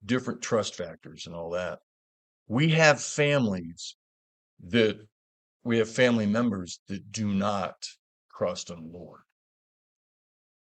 different 0.04 0.42
trust 0.42 0.74
factors 0.74 1.26
and 1.26 1.36
all 1.36 1.50
that. 1.50 1.78
We 2.48 2.70
have 2.70 3.00
families 3.00 3.94
that 4.68 4.98
we 5.62 5.78
have 5.78 5.88
family 5.88 6.26
members 6.26 6.80
that 6.88 7.12
do 7.12 7.32
not 7.32 7.74
trust 8.36 8.70
in 8.70 8.76
the 8.76 8.98
Lord. 8.98 9.20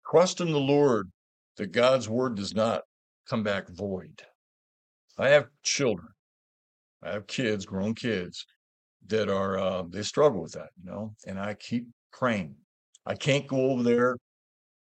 Trust 0.09 0.41
in 0.41 0.51
the 0.51 0.59
Lord 0.59 1.11
that 1.57 1.71
God's 1.71 2.09
word 2.09 2.35
does 2.35 2.55
not 2.55 2.81
come 3.29 3.43
back 3.43 3.69
void. 3.69 4.21
I 5.17 5.29
have 5.29 5.47
children. 5.63 6.09
I 7.03 7.11
have 7.11 7.27
kids, 7.27 7.65
grown 7.65 7.95
kids 7.95 8.45
that 9.07 9.29
are 9.29 9.57
uh, 9.57 9.83
they 9.89 10.03
struggle 10.03 10.41
with 10.41 10.53
that, 10.53 10.69
you 10.81 10.89
know, 10.89 11.13
and 11.25 11.39
I 11.39 11.55
keep 11.55 11.87
praying. 12.11 12.55
I 13.05 13.15
can't 13.15 13.47
go 13.47 13.71
over 13.71 13.83
there 13.83 14.17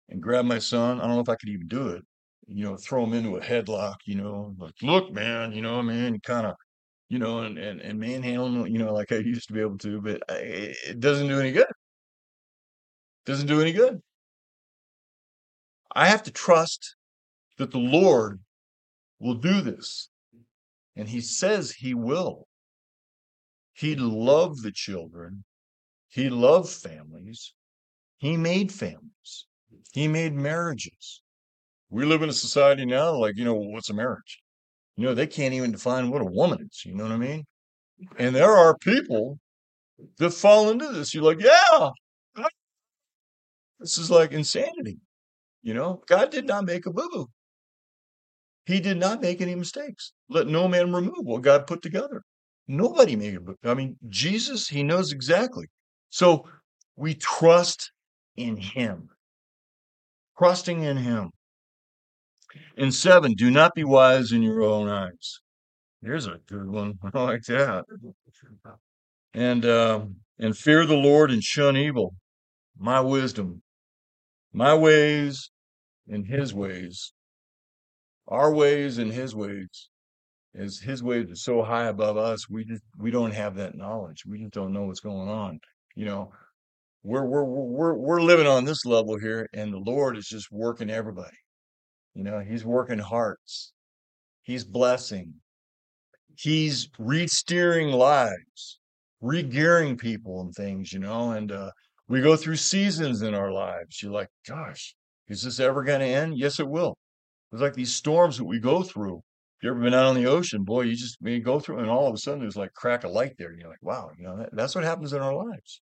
and 0.08 0.22
grab 0.22 0.44
my 0.44 0.58
son. 0.58 1.00
I 1.00 1.06
don't 1.06 1.16
know 1.16 1.22
if 1.22 1.28
I 1.28 1.36
could 1.36 1.50
even 1.50 1.68
do 1.68 1.88
it. 1.88 2.02
You 2.48 2.64
know, 2.64 2.76
throw 2.76 3.04
him 3.04 3.14
into 3.14 3.36
a 3.36 3.40
headlock. 3.40 3.96
You 4.06 4.16
know, 4.16 4.54
like 4.58 4.74
look, 4.82 5.12
man. 5.12 5.52
You 5.52 5.62
know, 5.62 5.82
man, 5.82 6.18
kind 6.20 6.46
of, 6.46 6.54
you 7.08 7.18
know, 7.18 7.40
and 7.40 7.58
and 7.58 7.80
and 7.80 7.98
manhandle. 7.98 8.68
You 8.68 8.78
know, 8.78 8.92
like 8.92 9.12
I 9.12 9.16
used 9.16 9.48
to 9.48 9.54
be 9.54 9.60
able 9.60 9.78
to, 9.78 10.00
but 10.00 10.22
I, 10.28 10.34
it 10.88 11.00
doesn't 11.00 11.28
do 11.28 11.40
any 11.40 11.52
good. 11.52 11.66
Doesn't 13.26 13.48
do 13.48 13.60
any 13.60 13.72
good. 13.72 14.00
I 15.94 16.06
have 16.06 16.22
to 16.24 16.30
trust 16.30 16.94
that 17.58 17.70
the 17.70 17.78
Lord 17.78 18.40
will 19.18 19.34
do 19.34 19.60
this. 19.60 20.10
And 20.96 21.08
he 21.08 21.20
says 21.20 21.70
he 21.70 21.94
will. 21.94 22.46
He 23.74 23.96
loved 23.96 24.62
the 24.62 24.72
children. 24.72 25.44
He 26.08 26.30
loved 26.30 26.70
families. 26.70 27.52
He 28.18 28.36
made 28.36 28.72
families. 28.72 29.46
He 29.92 30.08
made 30.08 30.34
marriages. 30.34 31.22
We 31.90 32.04
live 32.04 32.22
in 32.22 32.30
a 32.30 32.34
society 32.34 32.86
now, 32.86 33.14
like, 33.14 33.36
you 33.36 33.44
know, 33.44 33.54
what's 33.54 33.90
a 33.90 33.94
marriage? 33.94 34.42
You 34.96 35.04
know, 35.04 35.14
they 35.14 35.26
can't 35.26 35.54
even 35.54 35.72
define 35.72 36.10
what 36.10 36.22
a 36.22 36.26
woman 36.26 36.66
is. 36.70 36.84
You 36.84 36.94
know 36.94 37.04
what 37.04 37.12
I 37.12 37.18
mean? 37.18 37.44
And 38.18 38.34
there 38.34 38.50
are 38.50 38.76
people 38.78 39.38
that 40.18 40.30
fall 40.30 40.70
into 40.70 40.88
this. 40.88 41.14
You're 41.14 41.24
like, 41.24 41.40
yeah, 41.40 41.90
this 43.78 43.98
is 43.98 44.10
like 44.10 44.32
insanity. 44.32 44.98
You 45.62 45.74
know, 45.74 46.02
God 46.06 46.30
did 46.30 46.46
not 46.46 46.64
make 46.64 46.86
a 46.86 46.92
boo 46.92 47.08
boo. 47.12 47.28
He 48.66 48.80
did 48.80 48.98
not 48.98 49.22
make 49.22 49.40
any 49.40 49.54
mistakes. 49.54 50.12
Let 50.28 50.48
no 50.48 50.66
man 50.66 50.92
remove 50.92 51.24
what 51.24 51.42
God 51.42 51.66
put 51.66 51.82
together. 51.82 52.22
Nobody 52.66 53.14
made 53.14 53.34
it. 53.34 53.42
I 53.64 53.74
mean, 53.74 53.96
Jesus, 54.08 54.68
he 54.68 54.82
knows 54.82 55.12
exactly. 55.12 55.66
So 56.10 56.48
we 56.96 57.14
trust 57.14 57.92
in 58.36 58.56
him. 58.56 59.08
Trusting 60.36 60.82
in 60.82 60.96
him. 60.96 61.30
And 62.76 62.92
seven, 62.92 63.34
do 63.34 63.50
not 63.50 63.74
be 63.74 63.84
wise 63.84 64.32
in 64.32 64.42
your 64.42 64.62
own 64.62 64.88
eyes. 64.88 65.40
Here's 66.02 66.26
a 66.26 66.38
good 66.46 66.68
one. 66.68 66.98
I 67.14 67.22
like 67.22 67.42
that. 67.44 67.84
And 69.32 69.64
um, 69.64 70.16
and 70.38 70.56
fear 70.56 70.86
the 70.86 70.96
Lord 70.96 71.30
and 71.30 71.42
shun 71.42 71.76
evil. 71.76 72.14
My 72.78 73.00
wisdom, 73.00 73.62
my 74.52 74.74
ways, 74.74 75.50
and 76.08 76.26
His 76.26 76.52
ways. 76.52 77.12
Our 78.28 78.52
ways 78.52 78.98
and 78.98 79.12
His 79.12 79.34
ways. 79.34 79.88
is 80.54 80.80
His 80.80 81.02
ways 81.02 81.30
are 81.30 81.36
so 81.36 81.62
high 81.62 81.86
above 81.86 82.16
us, 82.16 82.48
we 82.48 82.64
just 82.64 82.82
we 82.98 83.10
don't 83.10 83.32
have 83.32 83.54
that 83.56 83.76
knowledge. 83.76 84.24
We 84.26 84.38
just 84.38 84.52
don't 84.52 84.72
know 84.72 84.84
what's 84.86 85.00
going 85.00 85.28
on. 85.28 85.60
You 85.94 86.06
know, 86.06 86.32
we're 87.02 87.24
we're 87.24 87.44
we're 87.44 87.94
we're 87.94 88.22
living 88.22 88.46
on 88.46 88.64
this 88.64 88.84
level 88.84 89.18
here, 89.18 89.48
and 89.54 89.72
the 89.72 89.78
Lord 89.78 90.16
is 90.16 90.26
just 90.26 90.50
working 90.50 90.90
everybody. 90.90 91.36
You 92.14 92.24
know, 92.24 92.40
He's 92.40 92.64
working 92.64 92.98
hearts. 92.98 93.72
He's 94.42 94.64
blessing. 94.64 95.34
He's 96.36 96.88
re-steering 96.98 97.88
lives, 97.92 98.78
re-gearing 99.20 99.96
people 99.96 100.40
and 100.42 100.54
things. 100.54 100.92
You 100.92 101.00
know, 101.00 101.32
and 101.32 101.52
uh, 101.52 101.70
we 102.08 102.20
go 102.22 102.36
through 102.36 102.56
seasons 102.56 103.22
in 103.22 103.34
our 103.34 103.52
lives. 103.52 104.02
You're 104.02 104.12
like, 104.12 104.28
gosh, 104.48 104.94
is 105.28 105.42
this 105.42 105.60
ever 105.60 105.82
going 105.84 106.00
to 106.00 106.06
end? 106.06 106.38
Yes, 106.38 106.60
it 106.60 106.68
will. 106.68 106.96
It's 107.56 107.62
like 107.62 107.72
these 107.72 107.94
storms 107.94 108.36
that 108.36 108.44
we 108.44 108.60
go 108.60 108.82
through. 108.82 109.16
If 109.16 109.62
you 109.62 109.70
ever 109.70 109.80
been 109.80 109.94
out 109.94 110.04
on 110.04 110.14
the 110.14 110.26
ocean, 110.26 110.62
boy, 110.62 110.82
you 110.82 110.94
just 110.94 111.16
you 111.22 111.40
go 111.40 111.58
through, 111.58 111.78
and 111.78 111.88
all 111.88 112.06
of 112.06 112.14
a 112.14 112.18
sudden 112.18 112.40
there's 112.40 112.54
like 112.54 112.74
crack 112.74 113.02
of 113.02 113.12
light 113.12 113.32
there, 113.38 113.48
and 113.48 113.58
you're 113.58 113.70
like, 113.70 113.82
wow, 113.82 114.10
you 114.18 114.24
know, 114.24 114.36
that, 114.36 114.50
that's 114.52 114.74
what 114.74 114.84
happens 114.84 115.14
in 115.14 115.22
our 115.22 115.34
lives. 115.34 115.80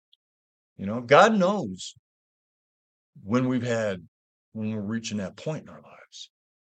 You 0.77 0.87
know, 0.87 1.01
God 1.01 1.37
knows 1.37 1.95
when 3.25 3.49
we've 3.49 3.67
had 3.67 4.07
when 4.53 4.73
we're 4.73 4.83
reaching 4.83 5.19
that 5.19 5.37
point 5.37 5.65
in 5.65 5.69
our 5.69 5.83
lives. 5.83 6.31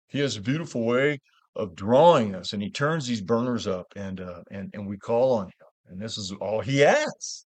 He 0.07 0.19
has 0.19 0.37
a 0.37 0.41
beautiful 0.41 0.85
way 0.85 1.19
of 1.55 1.73
drawing 1.73 2.35
us, 2.35 2.53
and 2.53 2.61
He 2.61 2.69
turns 2.69 3.07
these 3.07 3.21
burners 3.23 3.65
up, 3.65 3.87
and 3.95 4.21
uh, 4.21 4.43
and 4.51 4.69
and 4.75 4.87
we 4.87 4.97
call 4.97 5.33
on 5.33 5.47
Him, 5.47 5.67
and 5.87 5.99
this 5.99 6.19
is 6.19 6.31
all 6.39 6.61
He 6.61 6.83
asks. 6.83 7.47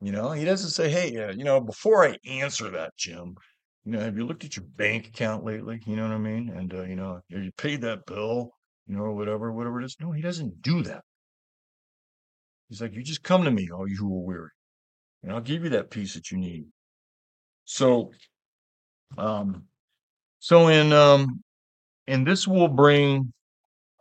You 0.00 0.10
know, 0.10 0.32
He 0.32 0.44
doesn't 0.44 0.70
say, 0.70 0.90
"Hey, 0.90 1.16
uh, 1.16 1.30
you 1.30 1.44
know, 1.44 1.60
before 1.60 2.04
I 2.08 2.16
answer 2.26 2.70
that, 2.70 2.90
Jim, 2.96 3.36
you 3.86 3.92
know, 3.92 4.00
have 4.00 4.16
you 4.16 4.26
looked 4.26 4.44
at 4.44 4.56
your 4.56 4.64
bank 4.76 5.06
account 5.06 5.44
lately? 5.44 5.80
You 5.86 5.94
know 5.94 6.02
what 6.02 6.12
I 6.12 6.18
mean? 6.18 6.50
And 6.50 6.74
uh, 6.74 6.82
you 6.82 6.96
know, 6.96 7.20
have 7.30 7.44
you 7.44 7.52
paid 7.52 7.82
that 7.82 8.04
bill? 8.04 8.50
You 8.88 8.96
know, 8.96 9.02
or 9.02 9.12
whatever, 9.12 9.52
whatever 9.52 9.80
it 9.80 9.84
is. 9.84 9.96
No, 10.00 10.10
he 10.10 10.22
doesn't 10.22 10.60
do 10.60 10.82
that. 10.82 11.02
He's 12.68 12.80
like, 12.80 12.94
you 12.94 13.02
just 13.02 13.22
come 13.22 13.44
to 13.44 13.50
me, 13.50 13.68
all 13.70 13.88
you 13.88 13.96
who 13.96 14.12
are 14.16 14.24
weary, 14.24 14.50
and 15.22 15.32
I'll 15.32 15.40
give 15.40 15.62
you 15.62 15.70
that 15.70 15.90
peace 15.90 16.14
that 16.14 16.32
you 16.32 16.38
need. 16.38 16.66
So, 17.64 18.10
um, 19.16 19.64
so 20.40 20.66
in 20.66 20.92
um, 20.92 21.42
and 22.08 22.26
this 22.26 22.48
will 22.48 22.68
bring 22.68 23.32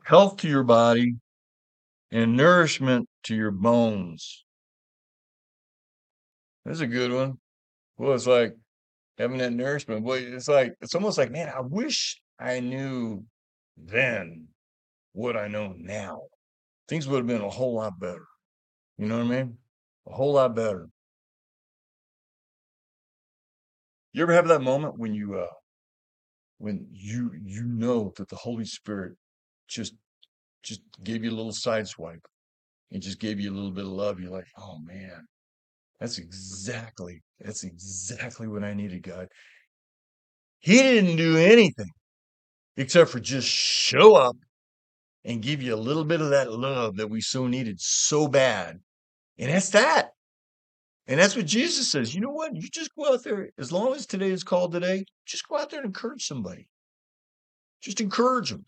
health 0.03 0.37
to 0.37 0.47
your 0.47 0.63
body 0.63 1.15
and 2.11 2.35
nourishment 2.35 3.07
to 3.23 3.35
your 3.35 3.51
bones. 3.51 4.45
That's 6.65 6.79
a 6.79 6.87
good 6.87 7.11
one. 7.11 7.37
Well, 7.97 8.13
it's 8.13 8.25
like 8.25 8.55
having 9.17 9.37
that 9.39 9.53
nourishment. 9.53 10.03
Boy, 10.03 10.19
it's 10.19 10.47
like 10.47 10.73
it's 10.81 10.95
almost 10.95 11.17
like, 11.17 11.31
man, 11.31 11.49
I 11.49 11.61
wish 11.61 12.21
I 12.39 12.59
knew 12.59 13.23
then 13.77 14.47
what 15.13 15.37
I 15.37 15.47
know 15.47 15.73
now. 15.77 16.21
Things 16.87 17.07
would 17.07 17.17
have 17.17 17.27
been 17.27 17.41
a 17.41 17.49
whole 17.49 17.75
lot 17.75 17.99
better. 17.99 18.25
You 18.97 19.07
know 19.07 19.17
what 19.17 19.27
I 19.27 19.43
mean? 19.43 19.57
A 20.07 20.13
whole 20.13 20.33
lot 20.33 20.55
better. 20.55 20.87
You 24.13 24.21
ever 24.21 24.33
have 24.33 24.47
that 24.47 24.61
moment 24.61 24.97
when 24.97 25.13
you 25.13 25.35
uh 25.39 25.47
when 26.57 26.87
you 26.91 27.31
you 27.43 27.63
know 27.63 28.13
that 28.17 28.29
the 28.29 28.35
Holy 28.35 28.65
Spirit 28.65 29.13
just 29.67 29.93
just 30.63 30.81
gave 31.03 31.23
you 31.23 31.31
a 31.31 31.35
little 31.35 31.51
sideswipe 31.51 32.23
and 32.91 33.01
just 33.01 33.19
gave 33.19 33.39
you 33.39 33.51
a 33.51 33.55
little 33.55 33.71
bit 33.71 33.85
of 33.85 33.91
love, 33.91 34.19
you're 34.19 34.31
like, 34.31 34.47
oh 34.57 34.77
man, 34.79 35.27
that's 35.99 36.17
exactly, 36.17 37.21
that's 37.39 37.63
exactly 37.63 38.47
what 38.47 38.63
I 38.63 38.73
needed, 38.73 39.03
God. 39.03 39.27
He 40.59 40.77
didn't 40.77 41.17
do 41.17 41.37
anything 41.37 41.89
except 42.77 43.11
for 43.11 43.19
just 43.19 43.47
show 43.47 44.15
up 44.15 44.35
and 45.23 45.41
give 45.41 45.61
you 45.61 45.73
a 45.73 45.77
little 45.77 46.03
bit 46.03 46.21
of 46.21 46.29
that 46.29 46.51
love 46.51 46.97
that 46.97 47.09
we 47.09 47.21
so 47.21 47.47
needed 47.47 47.79
so 47.79 48.27
bad. 48.27 48.79
And 49.37 49.51
that's 49.51 49.69
that. 49.69 50.09
And 51.07 51.19
that's 51.19 51.35
what 51.35 51.45
Jesus 51.45 51.91
says. 51.91 52.15
You 52.15 52.21
know 52.21 52.31
what? 52.31 52.55
You 52.55 52.67
just 52.71 52.91
go 52.95 53.13
out 53.13 53.23
there, 53.23 53.49
as 53.59 53.71
long 53.71 53.93
as 53.93 54.05
today 54.05 54.31
is 54.31 54.43
called 54.43 54.71
today, 54.71 55.05
just 55.25 55.47
go 55.47 55.57
out 55.57 55.69
there 55.69 55.79
and 55.79 55.87
encourage 55.87 56.25
somebody. 56.25 56.67
Just 57.81 58.01
encourage 58.01 58.49
them. 58.49 58.65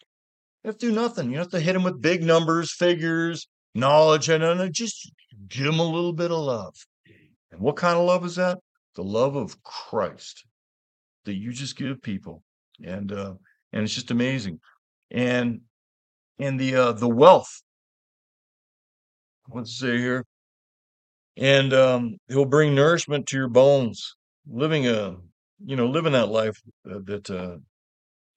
You 0.63 0.70
have 0.70 0.78
to 0.78 0.88
do 0.88 0.94
nothing. 0.94 1.30
You 1.30 1.38
don't 1.38 1.46
have 1.46 1.52
to 1.52 1.60
hit 1.60 1.74
them 1.74 1.84
with 1.84 2.02
big 2.02 2.24
numbers, 2.24 2.72
figures, 2.72 3.48
knowledge, 3.74 4.30
and 4.30 4.74
just 4.74 5.12
give 5.48 5.66
them 5.66 5.80
a 5.80 5.84
little 5.84 6.13
bit 6.13 6.32
of 6.32 6.40
love. 6.40 6.76
And 7.58 7.65
what 7.65 7.76
kind 7.76 7.98
of 7.98 8.06
love 8.06 8.24
is 8.24 8.36
that? 8.36 8.60
The 8.96 9.04
love 9.04 9.36
of 9.36 9.62
Christ 9.63 10.46
that 11.26 11.34
you 11.34 11.52
just 11.52 11.76
give 11.76 12.02
people. 12.04 12.43
And 12.86 13.12
uh 13.12 13.34
and 13.74 13.84
it's 13.84 13.96
just 13.96 14.12
amazing. 14.12 14.60
And 15.10 15.62
and 16.38 16.60
the 16.60 16.76
uh 16.76 16.91
the 16.91 17.10
wealth. 17.10 17.50
Let's 19.50 19.78
say 19.80 19.98
here. 19.98 20.24
And 21.36 21.74
um 21.74 22.17
he'll 22.28 22.46
bring 22.46 22.76
nourishment 22.76 23.26
to 23.28 23.38
your 23.38 23.50
bones. 23.50 24.15
Living 24.48 24.88
a 24.88 25.15
you 25.65 25.76
know, 25.76 25.88
living 25.88 26.13
that 26.13 26.30
life 26.30 26.62
uh, 26.89 27.00
that 27.06 27.28
uh 27.32 27.58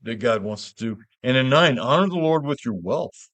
that 0.03 0.15
God 0.15 0.43
wants 0.43 0.73
to 0.73 0.95
do. 0.95 1.03
And 1.23 1.37
in 1.37 1.51
nine, 1.51 1.79
honor 1.79 2.09
the 2.09 2.15
Lord 2.15 2.47
with 2.47 2.65
your 2.65 2.73
wealth, 2.73 3.29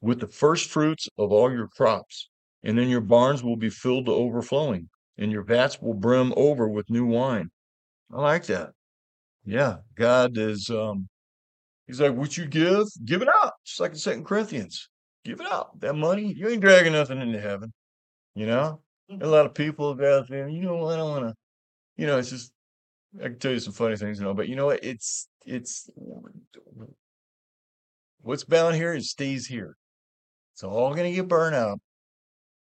with 0.00 0.20
the 0.20 0.26
first 0.26 0.70
fruits 0.70 1.06
of 1.18 1.32
all 1.32 1.52
your 1.52 1.68
crops 1.68 2.30
and 2.66 2.76
then 2.76 2.88
your 2.88 3.00
barns 3.00 3.44
will 3.44 3.56
be 3.56 3.70
filled 3.70 4.06
to 4.06 4.12
overflowing, 4.12 4.88
and 5.18 5.30
your 5.30 5.42
vats 5.42 5.80
will 5.80 5.94
brim 5.94 6.34
over 6.36 6.68
with 6.68 6.90
new 6.90 7.06
wine. 7.06 7.48
I 8.12 8.20
like 8.20 8.46
that. 8.46 8.72
Yeah, 9.44 9.76
God 9.94 10.36
is 10.36 10.68
um 10.68 11.08
He's 11.86 12.00
like, 12.00 12.14
what 12.14 12.36
you 12.36 12.46
give, 12.46 12.88
give 13.04 13.22
it 13.22 13.28
out. 13.28 13.52
Just 13.64 13.78
like 13.78 13.92
in 13.92 13.98
Second 13.98 14.24
Corinthians. 14.24 14.88
Give 15.24 15.40
it 15.40 15.46
out. 15.46 15.78
That 15.78 15.94
money, 15.94 16.34
you 16.36 16.48
ain't 16.48 16.60
dragging 16.60 16.94
nothing 16.94 17.20
into 17.20 17.40
heaven. 17.40 17.72
You 18.34 18.46
know? 18.46 18.80
A 19.20 19.26
lot 19.26 19.46
of 19.46 19.54
people 19.54 19.90
out 20.04 20.28
there, 20.28 20.48
you 20.48 20.62
know, 20.62 20.88
I 20.88 20.96
don't 20.96 21.10
wanna, 21.10 21.34
you 21.96 22.08
know, 22.08 22.18
it's 22.18 22.30
just 22.30 22.50
I 23.20 23.28
can 23.28 23.38
tell 23.38 23.52
you 23.52 23.60
some 23.60 23.72
funny 23.72 23.96
things, 23.96 24.18
you 24.18 24.24
know, 24.24 24.34
but 24.34 24.48
you 24.48 24.56
know 24.56 24.66
what? 24.66 24.82
It's 24.82 25.28
it's 25.46 25.88
what's 28.22 28.42
bound 28.42 28.74
here, 28.74 28.92
it 28.94 29.04
stays 29.04 29.46
here. 29.46 29.76
It's 30.54 30.64
all 30.64 30.92
gonna 30.92 31.12
get 31.12 31.28
burned 31.28 31.54
out 31.54 31.78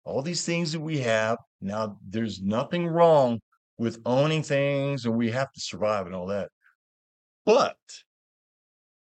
all 0.05 0.21
these 0.21 0.45
things 0.45 0.71
that 0.73 0.79
we 0.81 0.99
have. 0.99 1.38
Now, 1.62 1.97
there's 2.07 2.41
nothing 2.41 2.88
wrong 2.88 3.39
with 3.77 4.01
owning 4.05 4.43
things 4.43 5.05
and 5.05 5.15
we 5.15 5.31
have 5.31 5.51
to 5.51 5.62
survive 5.62 6.05
and 6.05 6.15
all 6.15 6.27
that. 6.27 6.49
But 7.45 7.77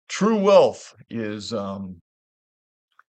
true 0.07 0.39
wealth 0.39 0.95
is, 1.09 1.53
um, 1.53 2.01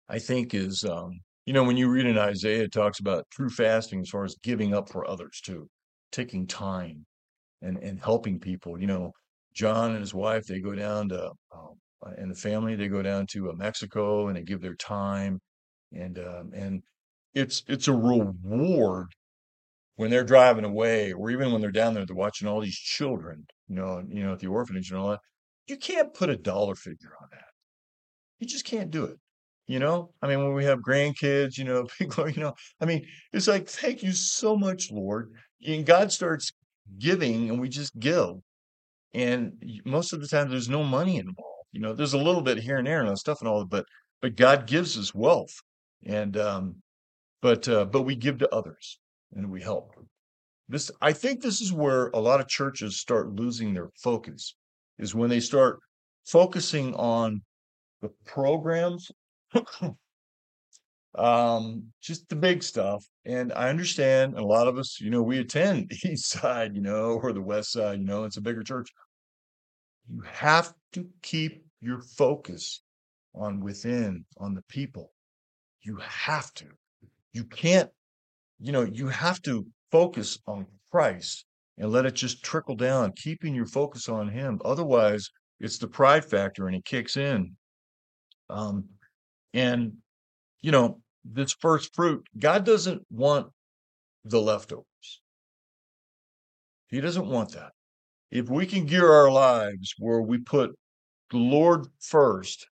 I 0.08 0.18
think, 0.18 0.54
is 0.54 0.84
um, 0.84 1.20
You 1.46 1.52
know, 1.52 1.64
when 1.64 1.76
you 1.76 1.88
read 1.88 2.06
in 2.06 2.18
Isaiah, 2.18 2.64
it 2.64 2.72
talks 2.72 2.98
about 3.00 3.26
true 3.30 3.48
fasting 3.50 4.00
as 4.00 4.10
far 4.10 4.24
as 4.24 4.36
giving 4.42 4.74
up 4.74 4.88
for 4.90 5.08
others 5.08 5.40
too, 5.44 5.68
taking 6.12 6.46
time 6.46 7.06
and 7.62 7.78
and 7.78 8.00
helping 8.00 8.40
people. 8.40 8.80
You 8.80 8.88
know, 8.88 9.12
John 9.54 9.92
and 9.92 10.00
his 10.00 10.14
wife, 10.14 10.44
they 10.46 10.60
go 10.60 10.74
down 10.74 11.10
to 11.10 11.32
um, 11.54 11.74
and 12.18 12.30
the 12.32 12.36
family, 12.36 12.76
they 12.76 12.88
go 12.88 13.02
down 13.02 13.26
to 13.32 13.50
uh, 13.50 13.54
Mexico 13.54 14.28
and 14.28 14.36
they 14.36 14.44
give 14.44 14.60
their 14.62 14.76
time 14.76 15.40
and 15.92 16.18
um, 16.20 16.52
and 16.54 16.82
it's 17.37 17.62
it's 17.68 17.87
a 17.87 17.92
reward 17.92 19.09
when 19.96 20.11
they're 20.11 20.25
driving 20.25 20.64
away, 20.64 21.12
or 21.12 21.31
even 21.31 21.53
when 21.53 21.61
they're 21.61 21.70
down 21.70 21.94
there, 21.94 22.05
they're 22.07 22.16
watching 22.16 22.49
all 22.49 22.61
these 22.61 22.79
children, 22.79 23.46
you 23.68 23.77
know, 23.77 24.03
you 24.09 24.22
know, 24.25 24.33
at 24.33 24.38
the 24.40 24.46
orphanage 24.46 24.90
and 24.90 24.99
all 24.99 25.11
that. 25.11 25.20
You 25.66 25.77
can't 25.77 26.14
put 26.14 26.31
a 26.31 26.37
dollar 26.37 26.75
figure 26.75 27.12
on 27.20 27.29
that. 27.33 27.44
You 28.38 28.46
just 28.46 28.64
can't 28.64 28.90
do 28.90 29.05
it. 29.05 29.18
You 29.66 29.81
know, 29.81 30.12
I 30.22 30.29
mean, 30.29 30.44
when 30.44 30.55
we 30.55 30.64
have 30.64 30.79
grandkids, 30.81 31.59
you 31.59 31.64
know, 31.64 31.85
people 31.99 32.29
you 32.29 32.40
know, 32.40 32.55
I 32.81 32.87
mean, 32.87 33.07
it's 33.33 33.49
like, 33.49 33.68
thank 33.68 34.03
you 34.03 34.12
so 34.12 34.57
much, 34.57 34.90
Lord. 34.90 35.33
And 35.66 35.85
God 35.85 36.12
starts 36.12 36.53
giving, 36.99 37.51
and 37.51 37.61
we 37.61 37.68
just 37.68 37.99
give. 37.99 38.35
And 39.14 39.53
most 39.85 40.12
of 40.12 40.20
the 40.20 40.29
time, 40.29 40.49
there's 40.49 40.68
no 40.68 40.85
money 40.85 41.16
involved. 41.16 41.68
You 41.72 41.81
know, 41.81 41.92
there's 41.92 42.14
a 42.14 42.18
little 42.18 42.42
bit 42.42 42.59
here 42.59 42.79
and 42.79 42.87
there 42.87 43.03
and 43.03 43.18
stuff 43.18 43.40
and 43.40 43.49
all, 43.49 43.61
that, 43.61 43.70
but 43.70 43.85
but 44.22 44.37
God 44.37 44.66
gives 44.66 44.96
us 44.99 45.14
wealth, 45.14 45.53
and 46.07 46.37
um, 46.38 46.77
but 47.46 47.68
uh, 47.68 47.85
but 47.85 48.02
we 48.02 48.16
give 48.16 48.38
to 48.38 48.52
others 48.52 48.98
and 49.37 49.48
we 49.48 49.62
help. 49.62 49.92
This, 50.68 50.90
I 51.00 51.12
think, 51.12 51.40
this 51.40 51.61
is 51.61 51.72
where 51.72 52.09
a 52.09 52.18
lot 52.18 52.40
of 52.40 52.48
churches 52.48 52.98
start 52.98 53.37
losing 53.37 53.72
their 53.72 53.90
focus, 54.02 54.56
is 54.98 55.14
when 55.14 55.30
they 55.30 55.38
start 55.38 55.78
focusing 56.26 56.92
on 56.96 57.42
the 58.02 58.11
programs 58.24 59.12
um 61.14 61.85
just 62.02 62.28
the 62.28 62.35
big 62.35 62.64
stuff. 62.64 63.06
And 63.24 63.52
i 63.52 63.68
understand 63.68 64.35
a 64.35 64.44
lot 64.44 64.66
of 64.66 64.76
us 64.76 65.00
you 65.00 65.11
know 65.11 65.22
we 65.22 65.38
attend 65.38 65.92
east 66.04 66.28
side 66.28 66.74
you 66.74 66.82
know 66.82 67.20
or 67.22 67.32
the 67.32 67.40
west 67.52 67.70
side 67.70 68.00
you 68.00 68.06
know 68.06 68.24
it's 68.24 68.38
a 68.38 68.48
bigger 68.48 68.64
church. 68.64 68.90
You 70.09 70.20
have 70.22 70.74
to 70.94 71.06
keep 71.22 71.64
your 71.80 72.00
focus 72.00 72.82
on 73.37 73.61
within 73.61 74.24
on 74.37 74.54
the 74.54 74.64
people. 74.68 75.12
You 75.82 75.98
have 75.98 76.52
to 76.54 76.66
you 77.37 77.44
can't 77.44 77.90
you 78.59 78.72
know 78.72 78.83
you 78.83 79.09
have 79.09 79.40
to 79.42 79.66
focus 79.92 80.38
on 80.46 80.66
christ 80.90 81.44
and 81.79 81.92
let 81.92 82.07
it 82.07 82.14
just 82.14 82.42
trickle 82.42 82.77
down 82.77 83.12
keeping 83.16 83.55
your 83.55 83.66
focus 83.66 84.09
on 84.09 84.29
him 84.29 84.61
otherwise 84.64 85.29
it's 85.61 85.79
the 85.79 85.88
pride 85.88 86.25
factor 86.25 86.66
and 86.66 86.77
it 86.77 86.85
kicks 86.85 87.16
in 87.16 87.55
um 88.51 88.85
and 89.55 89.92
you 90.66 90.72
know, 90.72 91.01
this 91.25 91.55
first 91.61 91.94
fruit, 91.94 92.27
God 92.38 92.64
doesn't 92.64 93.03
want 93.11 93.46
the 94.25 94.40
leftovers. 94.40 95.20
He 96.88 97.01
doesn't 97.01 97.27
want 97.27 97.53
that. 97.53 97.70
If 98.33 98.49
we 98.49 98.66
can 98.66 98.87
gear 98.87 99.12
our 99.12 99.31
lives 99.31 99.94
where 99.99 100.20
we 100.20 100.38
put 100.38 100.77
the 101.31 101.38
Lord 101.38 101.87
first, 102.01 102.66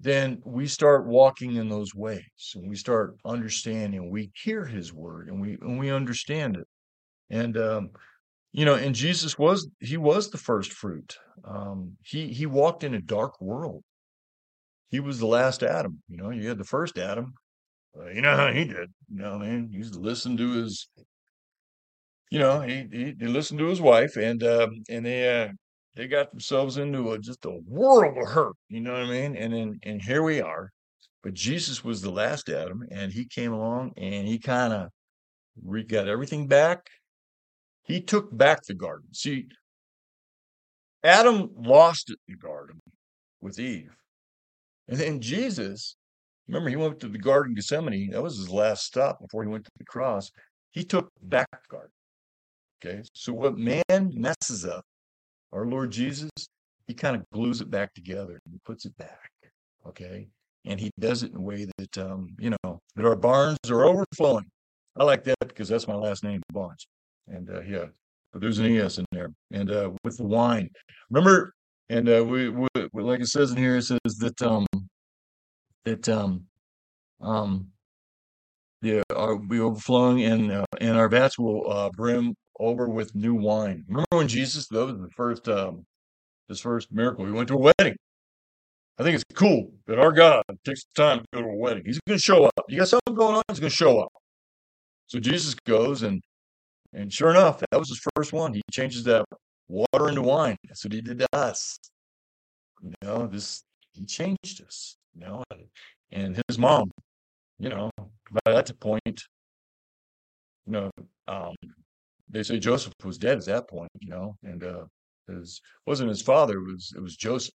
then 0.00 0.40
we 0.44 0.66
start 0.66 1.06
walking 1.06 1.56
in 1.56 1.68
those 1.68 1.94
ways 1.94 2.52
and 2.54 2.68
we 2.68 2.76
start 2.76 3.16
understanding. 3.24 4.10
We 4.10 4.30
hear 4.34 4.64
his 4.64 4.92
word 4.92 5.28
and 5.28 5.40
we 5.40 5.54
and 5.60 5.78
we 5.78 5.90
understand 5.90 6.56
it. 6.56 6.66
And 7.30 7.56
um, 7.56 7.90
you 8.52 8.64
know, 8.64 8.74
and 8.76 8.94
Jesus 8.94 9.38
was 9.38 9.68
he 9.80 9.96
was 9.96 10.30
the 10.30 10.38
first 10.38 10.72
fruit. 10.72 11.16
Um, 11.44 11.96
he 12.02 12.28
he 12.32 12.46
walked 12.46 12.84
in 12.84 12.94
a 12.94 13.00
dark 13.02 13.40
world. 13.40 13.84
He 14.90 15.00
was 15.00 15.18
the 15.18 15.26
last 15.26 15.62
Adam. 15.62 16.02
You 16.08 16.18
know, 16.18 16.30
you 16.30 16.48
had 16.48 16.58
the 16.58 16.64
first 16.64 16.98
Adam, 16.98 17.32
Uh, 17.98 18.08
you 18.10 18.22
know 18.22 18.36
how 18.36 18.52
he 18.52 18.64
did. 18.64 18.92
You 19.10 19.22
know, 19.22 19.32
what 19.38 19.46
I 19.46 19.50
mean, 19.50 19.70
he 19.70 19.78
used 19.78 19.94
to 19.94 20.00
listen 20.00 20.36
to 20.38 20.52
his, 20.52 20.88
you 22.30 22.38
know, 22.38 22.60
he 22.60 22.86
he, 22.92 23.14
he 23.18 23.26
listened 23.26 23.58
to 23.60 23.66
his 23.66 23.80
wife, 23.80 24.16
and 24.16 24.42
um, 24.42 24.82
and 24.88 25.04
they 25.06 25.42
uh, 25.44 25.48
they 25.98 26.06
got 26.06 26.30
themselves 26.30 26.76
into 26.76 27.10
a, 27.10 27.18
just 27.18 27.44
a 27.44 27.58
world 27.66 28.16
of 28.16 28.28
hurt. 28.28 28.54
You 28.68 28.80
know 28.80 28.92
what 28.92 29.02
I 29.02 29.10
mean? 29.10 29.36
And 29.36 29.52
then 29.52 29.80
and 29.82 30.00
here 30.00 30.22
we 30.22 30.40
are. 30.40 30.70
But 31.24 31.34
Jesus 31.34 31.82
was 31.82 32.00
the 32.00 32.10
last 32.10 32.48
Adam, 32.48 32.84
and 32.92 33.12
he 33.12 33.24
came 33.26 33.52
along 33.52 33.92
and 33.96 34.26
he 34.28 34.38
kind 34.38 34.72
of 34.72 34.90
re- 35.60 35.82
got 35.82 36.06
everything 36.06 36.46
back. 36.46 36.86
He 37.82 38.00
took 38.00 38.34
back 38.36 38.62
the 38.62 38.74
garden. 38.74 39.12
See, 39.12 39.48
Adam 41.02 41.50
lost 41.56 42.10
it, 42.10 42.18
the 42.28 42.36
garden 42.36 42.80
with 43.40 43.58
Eve, 43.58 43.96
and 44.86 44.98
then 44.98 45.20
Jesus 45.20 45.96
Remember, 46.46 46.70
he 46.70 46.76
went 46.76 46.98
to 47.00 47.08
the 47.08 47.18
Garden 47.18 47.54
Gethsemane. 47.54 48.10
That 48.10 48.22
was 48.22 48.38
his 48.38 48.48
last 48.48 48.84
stop 48.84 49.20
before 49.20 49.42
he 49.42 49.50
went 49.50 49.64
to 49.64 49.70
the 49.76 49.84
cross. 49.84 50.30
He 50.70 50.82
took 50.82 51.10
back 51.22 51.46
the 51.50 51.58
garden. 51.68 51.90
Okay. 52.82 53.02
So 53.12 53.34
what 53.34 53.58
man 53.58 53.82
messes 54.14 54.64
up, 54.64 54.84
our 55.52 55.66
Lord 55.66 55.90
Jesus, 55.90 56.30
he 56.86 56.94
kind 56.94 57.16
of 57.16 57.24
glues 57.32 57.60
it 57.60 57.70
back 57.70 57.94
together 57.94 58.40
and 58.46 58.62
puts 58.64 58.84
it 58.84 58.96
back. 58.96 59.30
Okay. 59.86 60.28
And 60.64 60.78
he 60.78 60.90
does 60.98 61.22
it 61.22 61.30
in 61.30 61.36
a 61.36 61.40
way 61.40 61.66
that 61.78 61.98
um, 61.98 62.28
you 62.38 62.50
know, 62.50 62.80
that 62.96 63.06
our 63.06 63.16
barns 63.16 63.58
are 63.70 63.84
overflowing. 63.84 64.46
I 64.96 65.04
like 65.04 65.24
that 65.24 65.36
because 65.40 65.68
that's 65.68 65.88
my 65.88 65.94
last 65.94 66.24
name, 66.24 66.42
Barnes. 66.52 66.86
And 67.28 67.48
uh, 67.50 67.62
yeah, 67.62 67.86
but 68.32 68.40
there's 68.42 68.58
an 68.58 68.66
ES 68.66 68.98
in 68.98 69.04
there. 69.12 69.32
And 69.52 69.70
uh, 69.70 69.90
with 70.04 70.16
the 70.16 70.24
wine. 70.24 70.70
Remember, 71.10 71.54
and 71.88 72.08
uh, 72.08 72.24
we, 72.24 72.50
we 72.50 72.68
like 72.94 73.20
it 73.20 73.28
says 73.28 73.52
in 73.52 73.56
here, 73.56 73.76
it 73.76 73.84
says 73.84 74.18
that 74.18 74.42
um 74.42 74.66
that 75.84 76.08
um 76.08 76.44
um 77.20 77.68
yeah, 78.82 79.02
are 79.14 79.36
be 79.36 79.60
overflowing 79.60 80.22
and 80.22 80.52
uh, 80.52 80.64
and 80.80 80.96
our 80.96 81.08
vats 81.08 81.38
will 81.38 81.70
uh, 81.70 81.90
brim 81.96 82.34
over 82.58 82.88
with 82.88 83.14
new 83.14 83.34
wine. 83.34 83.84
Remember 83.88 84.06
when 84.10 84.28
Jesus 84.28 84.68
that 84.68 84.86
was 84.86 84.98
the 84.98 85.10
first 85.16 85.48
um 85.48 85.86
his 86.48 86.60
first 86.60 86.92
miracle. 86.92 87.26
He 87.26 87.32
went 87.32 87.48
to 87.48 87.54
a 87.54 87.72
wedding. 87.78 87.96
I 88.98 89.04
think 89.04 89.14
it's 89.14 89.24
cool 89.34 89.70
that 89.86 89.98
our 89.98 90.12
God 90.12 90.42
takes 90.64 90.84
the 90.84 91.02
time 91.02 91.20
to 91.20 91.24
go 91.32 91.42
to 91.42 91.48
a 91.48 91.56
wedding. 91.56 91.84
He's 91.86 92.00
going 92.06 92.18
to 92.18 92.22
show 92.22 92.46
up. 92.46 92.64
You 92.68 92.78
got 92.78 92.88
something 92.88 93.14
going 93.14 93.36
on, 93.36 93.42
he's 93.48 93.60
going 93.60 93.70
to 93.70 93.76
show 93.76 94.00
up. 94.00 94.12
So 95.06 95.20
Jesus 95.20 95.54
goes 95.54 96.02
and 96.02 96.20
and 96.92 97.12
sure 97.12 97.30
enough, 97.30 97.60
that 97.70 97.78
was 97.78 97.90
his 97.90 98.00
first 98.16 98.32
one. 98.32 98.54
He 98.54 98.62
changes 98.72 99.04
that 99.04 99.24
water 99.68 100.08
into 100.08 100.22
wine. 100.22 100.56
That's 100.66 100.84
what 100.84 100.94
he 100.94 101.02
did 101.02 101.18
to 101.18 101.26
us. 101.34 101.78
You 102.82 102.92
know, 103.02 103.26
this 103.26 103.62
he 103.92 104.06
changed 104.06 104.62
us. 104.66 104.96
You 105.14 105.26
know, 105.26 105.44
and 106.12 106.40
his 106.48 106.58
mom, 106.58 106.90
you 107.58 107.68
know, 107.68 107.90
by 107.98 108.52
that 108.52 108.80
point, 108.80 109.02
you 110.66 110.72
know, 110.72 110.90
um, 111.26 111.54
they 112.30 112.42
say 112.42 112.58
Joseph 112.58 112.92
was 113.04 113.18
dead 113.18 113.38
at 113.38 113.46
that 113.46 113.68
point, 113.68 113.90
you 114.00 114.10
know, 114.10 114.36
and 114.42 114.62
uh, 114.62 114.84
his 115.28 115.60
wasn't 115.86 116.10
his 116.10 116.22
father, 116.22 116.58
it 116.58 116.72
was 116.72 116.92
it 116.96 117.00
was 117.00 117.16
Joseph. 117.16 117.54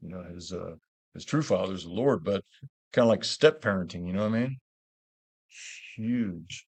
You 0.00 0.10
know, 0.10 0.22
his 0.22 0.52
uh, 0.52 0.74
his 1.14 1.24
true 1.24 1.42
father 1.42 1.74
is 1.74 1.84
the 1.84 1.90
Lord, 1.90 2.24
but 2.24 2.42
kind 2.92 3.04
of 3.04 3.10
like 3.10 3.24
step 3.24 3.60
parenting, 3.60 4.06
you 4.06 4.12
know 4.12 4.28
what 4.28 4.34
I 4.34 4.40
mean? 4.40 4.56
Huge, 5.96 6.66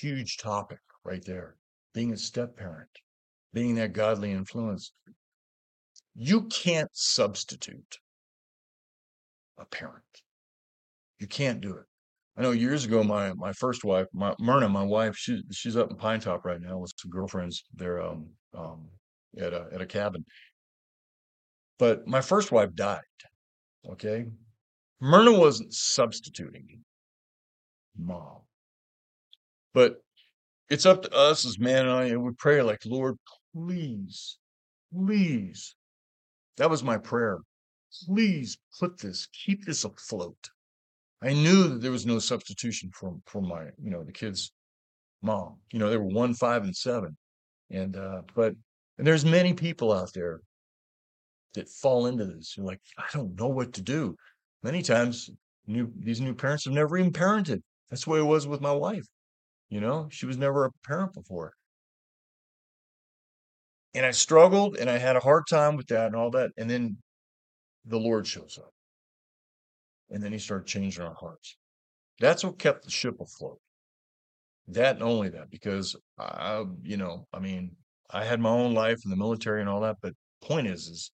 huge 0.00 0.36
topic 0.36 0.80
right 1.04 1.24
there. 1.24 1.56
Being 1.94 2.12
a 2.12 2.16
step 2.16 2.56
parent, 2.56 2.90
being 3.52 3.76
that 3.76 3.92
godly 3.92 4.32
influence. 4.32 4.92
You 6.16 6.42
can't 6.42 6.90
substitute 6.92 7.98
a 9.58 9.64
parent. 9.64 10.04
You 11.18 11.26
can't 11.26 11.60
do 11.60 11.76
it. 11.76 11.86
I 12.36 12.42
know 12.42 12.50
years 12.50 12.84
ago, 12.84 13.04
my 13.04 13.32
my 13.34 13.52
first 13.52 13.84
wife, 13.84 14.06
my 14.12 14.34
Myrna, 14.40 14.68
my 14.68 14.82
wife, 14.82 15.16
she 15.16 15.42
she's 15.52 15.76
up 15.76 15.90
in 15.90 15.96
Pinetop 15.96 16.44
right 16.44 16.60
now 16.60 16.78
with 16.78 16.92
some 16.96 17.10
girlfriends. 17.10 17.64
They're 17.74 18.02
um 18.02 18.26
um 18.56 18.88
at 19.38 19.52
a 19.52 19.68
at 19.72 19.80
a 19.80 19.86
cabin. 19.86 20.24
But 21.78 22.06
my 22.06 22.20
first 22.20 22.50
wife 22.52 22.74
died. 22.74 23.00
Okay, 23.88 24.26
Myrna 25.00 25.32
wasn't 25.32 25.72
substituting 25.74 26.82
mom, 27.96 28.40
but 29.72 30.02
it's 30.70 30.86
up 30.86 31.02
to 31.02 31.14
us 31.14 31.44
as 31.44 31.58
man 31.58 31.86
and 31.86 31.90
I. 31.90 32.04
And 32.06 32.24
we 32.24 32.32
pray 32.36 32.62
like, 32.62 32.84
Lord, 32.84 33.16
please, 33.54 34.38
please. 34.92 35.76
That 36.56 36.70
was 36.70 36.82
my 36.82 36.98
prayer. 36.98 37.38
Please 38.06 38.58
put 38.80 38.98
this, 38.98 39.28
keep 39.32 39.64
this 39.64 39.84
afloat. 39.84 40.50
I 41.22 41.32
knew 41.32 41.68
that 41.68 41.80
there 41.80 41.90
was 41.90 42.06
no 42.06 42.18
substitution 42.18 42.90
for 42.92 43.16
for 43.26 43.40
my, 43.40 43.64
you 43.82 43.90
know, 43.90 44.04
the 44.04 44.12
kids' 44.12 44.52
mom. 45.22 45.56
You 45.72 45.78
know, 45.78 45.90
they 45.90 45.96
were 45.96 46.04
one, 46.04 46.34
five, 46.34 46.64
and 46.64 46.76
seven. 46.76 47.16
And 47.70 47.96
uh, 47.96 48.22
but 48.34 48.54
and 48.98 49.06
there's 49.06 49.24
many 49.24 49.54
people 49.54 49.92
out 49.92 50.12
there 50.14 50.40
that 51.54 51.68
fall 51.68 52.06
into 52.06 52.24
this. 52.26 52.54
You're 52.56 52.66
like, 52.66 52.80
I 52.98 53.06
don't 53.12 53.38
know 53.38 53.48
what 53.48 53.72
to 53.74 53.82
do. 53.82 54.16
Many 54.62 54.82
times, 54.82 55.30
new 55.66 55.90
these 55.98 56.20
new 56.20 56.34
parents 56.34 56.64
have 56.64 56.74
never 56.74 56.98
even 56.98 57.12
parented. 57.12 57.62
That's 57.90 58.04
the 58.04 58.10
way 58.10 58.18
it 58.18 58.22
was 58.22 58.46
with 58.46 58.60
my 58.60 58.72
wife. 58.72 59.06
You 59.68 59.80
know, 59.80 60.08
she 60.10 60.26
was 60.26 60.36
never 60.36 60.66
a 60.66 60.70
parent 60.86 61.14
before. 61.14 61.52
And 63.94 64.04
I 64.04 64.10
struggled 64.10 64.76
and 64.76 64.90
I 64.90 64.98
had 64.98 65.16
a 65.16 65.20
hard 65.20 65.44
time 65.48 65.76
with 65.76 65.86
that 65.88 66.06
and 66.06 66.16
all 66.16 66.30
that. 66.32 66.50
And 66.56 66.68
then 66.68 66.96
the 67.84 67.98
Lord 67.98 68.26
shows 68.26 68.58
up. 68.60 68.72
And 70.10 70.22
then 70.22 70.32
he 70.32 70.38
started 70.38 70.66
changing 70.66 71.02
our 71.02 71.14
hearts. 71.14 71.56
That's 72.20 72.44
what 72.44 72.58
kept 72.58 72.84
the 72.84 72.90
ship 72.90 73.14
afloat. 73.20 73.58
That 74.68 74.96
and 74.96 75.02
only 75.02 75.28
that, 75.30 75.50
because 75.50 75.96
I, 76.18 76.64
you 76.82 76.96
know, 76.96 77.26
I 77.32 77.38
mean, 77.38 77.72
I 78.10 78.24
had 78.24 78.40
my 78.40 78.50
own 78.50 78.74
life 78.74 79.00
in 79.04 79.10
the 79.10 79.16
military 79.16 79.60
and 79.60 79.68
all 79.68 79.80
that, 79.80 79.96
but 80.00 80.14
point 80.42 80.66
is, 80.66 80.88
is, 80.88 81.10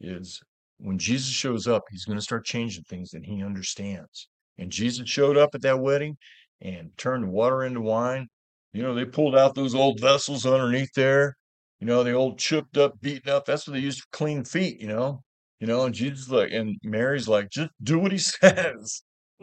is 0.00 0.40
when 0.78 0.98
Jesus 0.98 1.30
shows 1.30 1.68
up, 1.68 1.84
he's 1.90 2.04
going 2.04 2.18
to 2.18 2.22
start 2.22 2.44
changing 2.44 2.84
things 2.84 3.14
and 3.14 3.24
he 3.24 3.42
understands. 3.42 4.28
And 4.58 4.70
Jesus 4.70 5.08
showed 5.08 5.36
up 5.36 5.54
at 5.54 5.62
that 5.62 5.80
wedding 5.80 6.16
and 6.60 6.90
turned 6.96 7.30
water 7.30 7.64
into 7.64 7.80
wine. 7.80 8.28
You 8.72 8.82
know, 8.82 8.94
they 8.94 9.04
pulled 9.04 9.36
out 9.36 9.54
those 9.54 9.74
old 9.74 10.00
vessels 10.00 10.46
underneath 10.46 10.92
there. 10.94 11.36
You 11.78 11.86
know, 11.86 12.02
the 12.02 12.12
old 12.12 12.38
chipped 12.38 12.76
up, 12.78 13.00
beaten 13.00 13.30
up. 13.30 13.44
That's 13.44 13.66
what 13.66 13.74
they 13.74 13.80
used 13.80 14.00
to 14.00 14.06
clean 14.12 14.44
feet, 14.44 14.80
you 14.80 14.88
know. 14.88 15.22
You 15.62 15.68
know, 15.68 15.84
and 15.84 15.94
Jesus 15.94 16.28
like 16.28 16.50
and 16.50 16.76
Mary's 16.82 17.28
like, 17.28 17.48
just 17.48 17.70
do 17.80 17.96
what 17.96 18.10
he 18.10 18.18
says. 18.18 19.02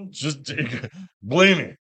Just 0.10 0.52
believe 1.26 1.58
me, 1.58 1.76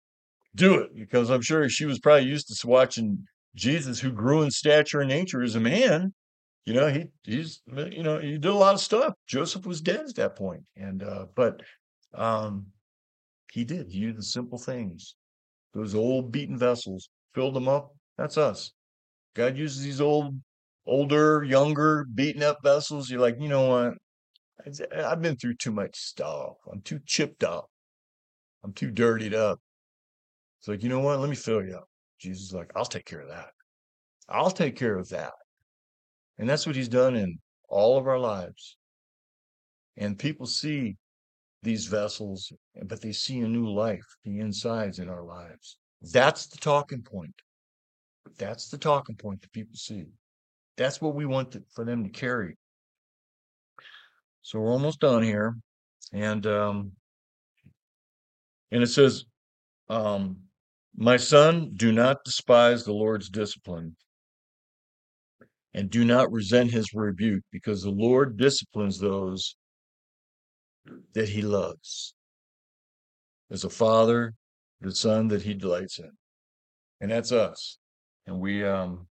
do 0.55 0.75
it. 0.75 0.94
Because 0.94 1.31
I'm 1.31 1.40
sure 1.40 1.66
she 1.70 1.87
was 1.87 1.99
probably 2.01 2.29
used 2.29 2.49
to 2.49 2.66
watching 2.66 3.25
Jesus, 3.55 3.99
who 3.99 4.12
grew 4.12 4.42
in 4.42 4.51
stature 4.51 5.01
and 5.01 5.09
nature 5.09 5.42
as 5.42 5.55
a 5.55 5.61
man. 5.61 6.12
You 6.66 6.75
know, 6.75 6.88
he 6.88 7.07
he's 7.22 7.62
you 7.66 8.03
know, 8.03 8.18
he 8.18 8.33
did 8.33 8.44
a 8.44 8.53
lot 8.53 8.75
of 8.75 8.81
stuff. 8.83 9.14
Joseph 9.27 9.64
was 9.64 9.81
dead 9.81 10.01
at 10.01 10.14
that. 10.16 10.38
And 10.77 11.03
uh, 11.03 11.27
but 11.35 11.62
um 12.12 12.66
he 13.55 13.64
did. 13.64 13.87
He 13.90 14.01
used 14.01 14.18
the 14.18 14.22
simple 14.22 14.59
things. 14.59 15.14
Those 15.72 15.94
old 15.94 16.31
beaten 16.31 16.59
vessels, 16.59 17.09
filled 17.35 17.55
them 17.55 17.68
up. 17.68 17.94
That's 18.18 18.37
us. 18.37 18.72
God 19.35 19.57
uses 19.57 19.83
these 19.83 20.03
old, 20.03 20.35
older, 20.87 21.42
younger, 21.42 22.05
beaten 22.14 22.42
up 22.42 22.59
vessels. 22.62 23.09
You're 23.09 23.20
like, 23.20 23.37
you 23.40 23.49
know 23.49 23.70
what? 23.70 23.94
Uh, 24.64 25.05
I've 25.05 25.23
been 25.23 25.37
through 25.37 25.55
too 25.55 25.73
much 25.73 25.97
stuff. 25.97 26.57
I'm 26.71 26.81
too 26.83 27.01
chipped 27.07 27.45
up. 27.45 27.69
I'm 28.64 28.73
too 28.73 28.90
dirtied 28.90 29.35
up. 29.35 29.61
It's 30.61 30.69
like, 30.69 30.83
you 30.83 30.88
know 30.88 31.01
what? 31.01 31.21
Let 31.21 31.29
me 31.29 31.37
fill 31.37 31.64
you 31.64 31.77
up. 31.77 31.88
Jesus 32.19 32.47
is 32.47 32.55
like, 32.55 32.71
I'll 32.75 32.85
take 32.85 33.05
care 33.05 33.21
of 33.21 33.29
that. 33.29 33.51
I'll 34.29 34.51
take 34.51 34.77
care 34.77 34.97
of 34.97 35.09
that. 35.11 35.33
And 36.38 36.49
that's 36.49 36.66
what 36.66 36.77
he's 36.77 36.88
done 36.88 37.16
in 37.16 37.38
all 37.69 37.99
of 37.99 38.07
our 38.07 38.19
lives. 38.19 38.77
And 39.97 40.19
people 40.19 40.47
see 40.47 40.97
these 41.62 41.87
vessels, 41.87 42.53
but 42.85 43.01
they 43.01 43.12
see 43.12 43.40
a 43.40 43.49
new 43.49 43.69
life, 43.69 44.05
the 44.25 44.38
insides 44.38 44.99
in 44.99 45.09
our 45.09 45.23
lives. 45.23 45.79
That's 46.12 46.47
the 46.47 46.59
talking 46.59 47.03
point. 47.03 47.35
That's 48.38 48.69
the 48.69 48.79
talking 48.79 49.16
point 49.16 49.40
that 49.42 49.53
people 49.53 49.77
see. 49.77 50.05
That's 50.77 51.01
what 51.01 51.14
we 51.14 51.25
want 51.25 51.53
to, 51.53 51.62
for 51.75 51.85
them 51.85 52.05
to 52.05 52.11
carry. 52.11 52.57
So 54.47 54.61
we're 54.61 54.71
almost 54.71 55.01
done 55.01 55.25
here. 55.25 55.57
And 56.13 56.47
um, 56.47 56.93
and 58.71 58.81
it 58.81 58.87
says, 58.87 59.25
um, 59.89 60.37
My 60.97 61.17
son, 61.17 61.73
do 61.75 61.91
not 61.91 62.23
despise 62.25 62.85
the 62.85 62.93
Lord's 62.93 63.29
discipline, 63.29 63.97
and 65.75 65.91
do 65.91 66.05
not 66.05 66.31
resent 66.31 66.71
his 66.71 66.95
rebuke, 66.95 67.43
because 67.51 67.83
the 67.83 67.91
Lord 67.91 68.37
disciplines 68.37 69.01
those 69.01 69.57
that 71.15 71.29
he 71.29 71.43
loves. 71.43 72.15
As 73.51 73.65
a 73.65 73.71
father, 73.71 74.33
the 74.81 74.95
son 74.95 75.27
that 75.27 75.43
he 75.43 75.55
delights 75.55 75.99
in. 75.99 76.13
And 77.01 77.11
that's 77.11 77.33
us. 77.33 77.79
And 78.29 78.39
we 78.39 78.65
um 78.65 79.09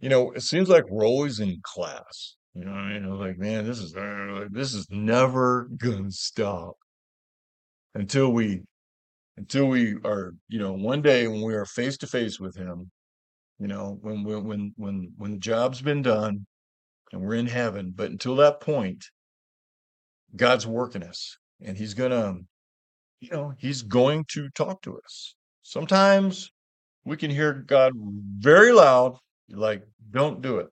you 0.00 0.08
know, 0.08 0.30
it 0.30 0.40
seems 0.40 0.70
like 0.70 0.88
we're 0.88 1.06
always 1.06 1.40
in 1.40 1.60
class. 1.62 2.36
You 2.54 2.64
know, 2.64 2.88
you 2.88 3.00
know, 3.00 3.16
like 3.16 3.38
man, 3.38 3.64
this 3.66 3.78
is 3.78 3.94
uh, 3.96 4.46
this 4.50 4.74
is 4.74 4.86
never 4.90 5.68
gonna 5.76 6.10
stop 6.10 6.76
until 7.94 8.32
we 8.32 8.62
until 9.38 9.66
we 9.68 9.96
are, 10.04 10.34
you 10.48 10.58
know, 10.60 10.72
one 10.74 11.02
day 11.02 11.28
when 11.28 11.42
we 11.42 11.54
are 11.54 11.66
face 11.66 11.98
to 11.98 12.06
face 12.06 12.40
with 12.40 12.56
him, 12.56 12.90
you 13.58 13.68
know, 13.68 13.98
when 14.02 14.24
when 14.24 14.44
when 14.44 14.74
when 14.76 15.12
when 15.18 15.32
the 15.32 15.38
job's 15.38 15.82
been 15.82 16.02
done 16.02 16.46
and 17.12 17.22
we're 17.22 17.34
in 17.34 17.46
heaven. 17.46 17.92
But 17.96 18.10
until 18.10 18.36
that 18.36 18.60
point, 18.60 19.04
God's 20.36 20.66
working 20.66 21.02
us, 21.02 21.38
and 21.60 21.76
He's 21.76 21.94
gonna, 21.94 22.34
you 23.20 23.30
know, 23.30 23.54
He's 23.58 23.82
going 23.82 24.24
to 24.32 24.50
talk 24.50 24.82
to 24.82 24.98
us. 25.00 25.34
Sometimes 25.62 26.50
we 27.04 27.16
can 27.16 27.30
hear 27.30 27.52
God 27.54 27.92
very 27.96 28.72
loud, 28.72 29.18
like, 29.50 29.84
"Don't 30.10 30.42
do 30.42 30.58
it." 30.58 30.68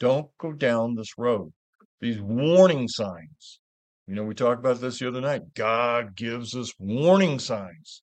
Don't 0.00 0.28
go 0.38 0.52
down 0.52 0.96
this 0.96 1.16
road. 1.16 1.52
These 2.00 2.20
warning 2.20 2.88
signs. 2.88 3.60
You 4.06 4.16
know, 4.16 4.24
we 4.24 4.34
talked 4.34 4.58
about 4.58 4.80
this 4.80 4.98
the 4.98 5.06
other 5.06 5.20
night. 5.20 5.54
God 5.54 6.16
gives 6.16 6.56
us 6.56 6.72
warning 6.78 7.38
signs. 7.38 8.02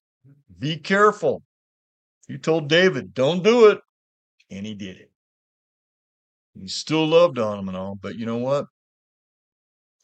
Be 0.58 0.78
careful. 0.78 1.42
He 2.28 2.38
told 2.38 2.68
David, 2.68 3.12
don't 3.12 3.42
do 3.42 3.66
it. 3.66 3.80
And 4.50 4.64
he 4.64 4.74
did 4.74 4.96
it. 4.96 5.10
He 6.58 6.68
still 6.68 7.06
loved 7.06 7.38
on 7.38 7.58
him 7.58 7.68
and 7.68 7.76
all. 7.76 7.98
But 8.00 8.16
you 8.16 8.24
know 8.24 8.38
what? 8.38 8.66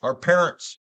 Our 0.02 0.14
parents, 0.14 0.78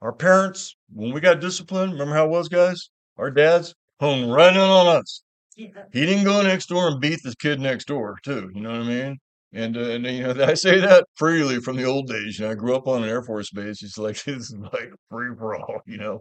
our 0.00 0.12
parents, 0.12 0.76
when 0.92 1.12
we 1.12 1.20
got 1.20 1.40
disciplined, 1.40 1.92
remember 1.92 2.14
how 2.14 2.26
it 2.26 2.30
was, 2.30 2.48
guys? 2.48 2.90
Our 3.16 3.30
dads 3.30 3.74
hung 4.00 4.30
right 4.30 4.52
in 4.52 4.60
on 4.60 4.86
us. 4.98 5.22
He 5.56 5.66
didn't 5.92 6.24
go 6.24 6.40
next 6.42 6.66
door 6.66 6.88
and 6.88 7.00
beat 7.00 7.20
this 7.24 7.34
kid 7.34 7.60
next 7.60 7.86
door, 7.86 8.18
too. 8.22 8.50
You 8.54 8.60
know 8.60 8.70
what 8.70 8.82
I 8.82 8.84
mean? 8.84 9.18
And, 9.54 9.76
uh, 9.76 9.80
and 9.80 10.06
you 10.06 10.22
know, 10.22 10.44
I 10.44 10.54
say 10.54 10.80
that 10.80 11.06
freely 11.14 11.60
from 11.60 11.76
the 11.76 11.84
old 11.84 12.08
days. 12.08 12.38
You 12.38 12.46
know, 12.46 12.52
I 12.52 12.54
grew 12.54 12.74
up 12.74 12.86
on 12.86 13.02
an 13.02 13.08
Air 13.08 13.22
Force 13.22 13.50
base. 13.50 13.82
It's 13.82 13.98
like 13.98 14.22
this 14.24 14.50
is 14.50 14.56
like 14.72 14.90
free 15.10 15.34
for 15.36 15.56
all. 15.56 15.80
You 15.86 15.98
know, 15.98 16.20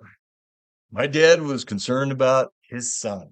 my 0.91 1.07
dad 1.07 1.41
was 1.41 1.63
concerned 1.63 2.11
about 2.11 2.53
his 2.69 2.95
son, 2.97 3.29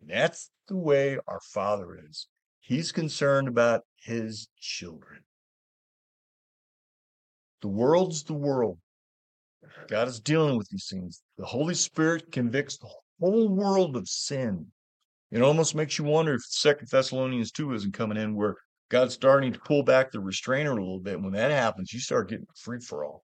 and 0.00 0.10
that's 0.10 0.50
the 0.68 0.76
way 0.76 1.18
our 1.26 1.40
Father 1.52 1.98
is. 2.08 2.28
He's 2.60 2.92
concerned 2.92 3.48
about 3.48 3.82
his 3.96 4.48
children. 4.60 5.20
The 7.62 7.68
world's 7.68 8.22
the 8.22 8.34
world. 8.34 8.78
God 9.88 10.08
is 10.08 10.20
dealing 10.20 10.56
with 10.56 10.68
these 10.70 10.88
things. 10.90 11.20
The 11.36 11.44
Holy 11.44 11.74
Spirit 11.74 12.32
convicts 12.32 12.78
the 12.78 12.88
whole 13.18 13.48
world 13.48 13.96
of 13.96 14.08
sin. 14.08 14.66
It 15.30 15.42
almost 15.42 15.74
makes 15.74 15.98
you 15.98 16.04
wonder 16.04 16.34
if 16.34 16.42
Second 16.42 16.88
Thessalonians 16.90 17.52
2 17.52 17.72
isn't 17.74 17.94
coming 17.94 18.18
in 18.18 18.34
where 18.34 18.56
God's 18.88 19.14
starting 19.14 19.52
to 19.52 19.60
pull 19.60 19.84
back 19.84 20.10
the 20.10 20.20
restrainer 20.20 20.72
a 20.72 20.80
little 20.80 20.98
bit. 20.98 21.20
When 21.20 21.32
that 21.34 21.52
happens, 21.52 21.92
you 21.92 22.00
start 22.00 22.28
getting 22.28 22.46
free 22.56 22.80
for 22.80 23.04
all. 23.04 23.22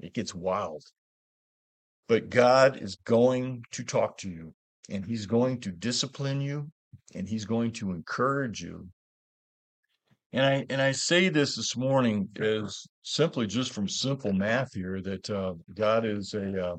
It 0.00 0.14
gets 0.14 0.34
wild. 0.34 0.84
But 2.06 2.30
God 2.30 2.80
is 2.80 2.96
going 2.96 3.64
to 3.72 3.82
talk 3.82 4.16
to 4.18 4.30
you 4.30 4.54
and 4.88 5.04
he's 5.04 5.26
going 5.26 5.60
to 5.60 5.72
discipline 5.72 6.40
you 6.40 6.70
and 7.14 7.28
he's 7.28 7.44
going 7.44 7.72
to 7.72 7.90
encourage 7.90 8.60
you. 8.62 8.88
And 10.32 10.44
I 10.44 10.66
and 10.70 10.80
I 10.80 10.92
say 10.92 11.30
this 11.30 11.56
this 11.56 11.76
morning 11.76 12.28
is 12.36 12.86
simply 13.02 13.46
just 13.46 13.72
from 13.72 13.88
simple 13.88 14.32
math 14.32 14.74
here 14.74 15.00
that 15.00 15.28
uh, 15.30 15.54
God 15.74 16.04
is 16.04 16.34
a 16.34 16.66
uh, 16.66 16.76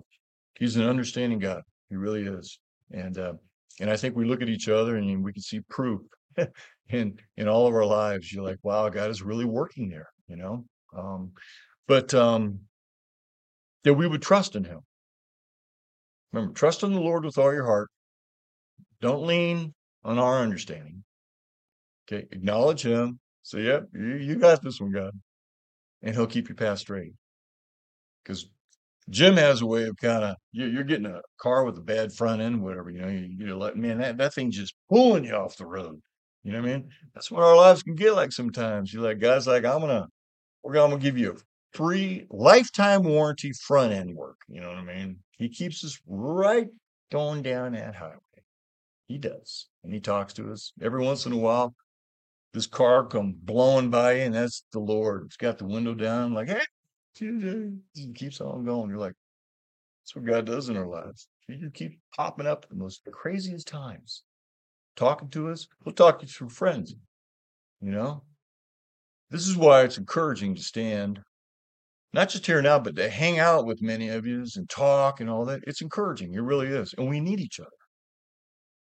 he's 0.55 0.75
an 0.75 0.85
understanding 0.85 1.39
God. 1.39 1.61
He 1.89 1.95
really 1.95 2.23
is. 2.23 2.59
And 2.91 3.17
uh, 3.17 3.33
and 3.79 3.89
I 3.89 3.97
think 3.97 4.15
we 4.15 4.25
look 4.25 4.41
at 4.41 4.49
each 4.49 4.69
other 4.69 4.95
and 4.97 5.23
we 5.23 5.33
can 5.33 5.41
see 5.41 5.61
proof 5.69 6.01
in 6.89 7.17
in 7.37 7.47
all 7.47 7.67
of 7.67 7.73
our 7.73 7.85
lives. 7.85 8.31
You're 8.31 8.43
like, 8.43 8.59
wow, 8.63 8.89
God 8.89 9.09
is 9.09 9.21
really 9.21 9.45
working 9.45 9.89
there, 9.89 10.09
you 10.27 10.35
know. 10.35 10.65
Um, 10.95 11.31
but 11.87 12.13
um, 12.13 12.59
that 13.83 13.93
we 13.93 14.07
would 14.07 14.21
trust 14.21 14.55
in 14.55 14.63
Him. 14.63 14.79
Remember, 16.31 16.53
trust 16.53 16.83
in 16.83 16.93
the 16.93 16.99
Lord 16.99 17.25
with 17.25 17.37
all 17.37 17.53
your 17.53 17.65
heart. 17.65 17.89
Don't 19.01 19.25
lean 19.25 19.73
on 20.03 20.19
our 20.19 20.39
understanding. 20.39 21.03
Okay, 22.11 22.25
acknowledge 22.31 22.81
Him. 22.81 23.19
Say, 23.43 23.61
yep, 23.61 23.85
you, 23.93 24.15
you 24.15 24.35
got 24.35 24.61
this 24.61 24.79
one, 24.79 24.91
God, 24.91 25.11
and 26.03 26.15
He'll 26.15 26.27
keep 26.27 26.49
your 26.49 26.55
path 26.55 26.79
straight. 26.79 27.13
Because 28.23 28.47
Jim 29.09 29.37
has 29.37 29.61
a 29.61 29.65
way 29.65 29.85
of 29.85 29.97
kind 29.97 30.23
of 30.23 30.35
you're, 30.51 30.83
getting 30.83 31.05
a 31.05 31.21
car 31.41 31.63
with 31.63 31.77
a 31.77 31.81
bad 31.81 32.13
front 32.13 32.41
end, 32.41 32.61
whatever. 32.61 32.89
You 32.89 33.01
know, 33.01 33.07
you, 33.07 33.27
you're 33.37 33.55
like, 33.55 33.75
man, 33.75 33.97
that 33.99 34.17
that 34.17 34.33
thing's 34.33 34.55
just 34.55 34.75
pulling 34.89 35.25
you 35.25 35.33
off 35.33 35.57
the 35.57 35.65
road. 35.65 35.99
You 36.43 36.51
know 36.51 36.61
what 36.61 36.69
I 36.69 36.73
mean? 36.73 36.89
That's 37.13 37.31
what 37.31 37.43
our 37.43 37.55
lives 37.55 37.83
can 37.83 37.95
get 37.95 38.15
like 38.15 38.31
sometimes. 38.31 38.93
You're 38.93 39.03
like, 39.03 39.19
guys, 39.19 39.47
like 39.47 39.65
I'm 39.65 39.81
gonna, 39.81 40.07
we're 40.63 40.73
gonna 40.73 40.97
give 40.97 41.17
you 41.17 41.31
a 41.31 41.77
free 41.77 42.25
lifetime 42.29 43.03
warranty 43.03 43.51
front 43.51 43.93
end 43.93 44.15
work. 44.15 44.37
You 44.47 44.61
know 44.61 44.69
what 44.69 44.77
I 44.77 44.83
mean? 44.83 45.17
He 45.37 45.49
keeps 45.49 45.83
us 45.83 45.99
right 46.07 46.67
going 47.11 47.41
down 47.41 47.73
that 47.73 47.95
highway. 47.95 48.15
He 49.07 49.17
does, 49.17 49.67
and 49.83 49.91
he 49.91 49.99
talks 49.99 50.33
to 50.33 50.51
us 50.51 50.71
every 50.81 51.03
once 51.03 51.25
in 51.25 51.33
a 51.33 51.37
while. 51.37 51.73
This 52.53 52.67
car 52.67 53.05
come 53.05 53.35
blowing 53.43 53.89
by 53.89 54.13
and 54.13 54.33
that's 54.33 54.63
the 54.71 54.79
Lord. 54.79 55.23
It's 55.25 55.37
got 55.37 55.59
the 55.59 55.67
window 55.67 55.93
down, 55.93 56.33
like, 56.33 56.47
hey, 56.47 56.61
it 57.19 58.15
keeps 58.15 58.41
on 58.41 58.65
going. 58.65 58.89
You're 58.89 58.99
like, 58.99 59.15
that's 60.01 60.15
what 60.15 60.25
God 60.25 60.45
does 60.45 60.69
in 60.69 60.77
our 60.77 60.87
lives. 60.87 61.27
He 61.47 61.55
just 61.55 61.73
keeps 61.73 61.95
popping 62.15 62.47
up 62.47 62.63
at 62.63 62.69
the 62.69 62.75
most 62.75 63.01
craziest 63.11 63.67
times, 63.67 64.23
talking 64.95 65.29
to 65.29 65.49
us. 65.49 65.67
We'll 65.83 65.95
talk 65.95 66.19
to 66.19 66.25
you 66.25 66.49
friends. 66.49 66.95
You 67.81 67.91
know, 67.91 68.23
this 69.29 69.47
is 69.47 69.55
why 69.55 69.83
it's 69.83 69.97
encouraging 69.97 70.55
to 70.55 70.61
stand 70.61 71.19
not 72.13 72.29
just 72.29 72.45
here 72.45 72.61
now, 72.61 72.79
but 72.79 72.95
to 72.95 73.09
hang 73.09 73.39
out 73.39 73.65
with 73.65 73.81
many 73.81 74.09
of 74.09 74.25
you 74.25 74.43
and 74.55 74.69
talk 74.69 75.19
and 75.19 75.29
all 75.29 75.45
that. 75.45 75.61
It's 75.67 75.81
encouraging. 75.81 76.33
It 76.33 76.41
really 76.41 76.67
is. 76.67 76.93
And 76.97 77.07
we 77.07 77.19
need 77.19 77.39
each 77.39 77.59
other 77.59 77.69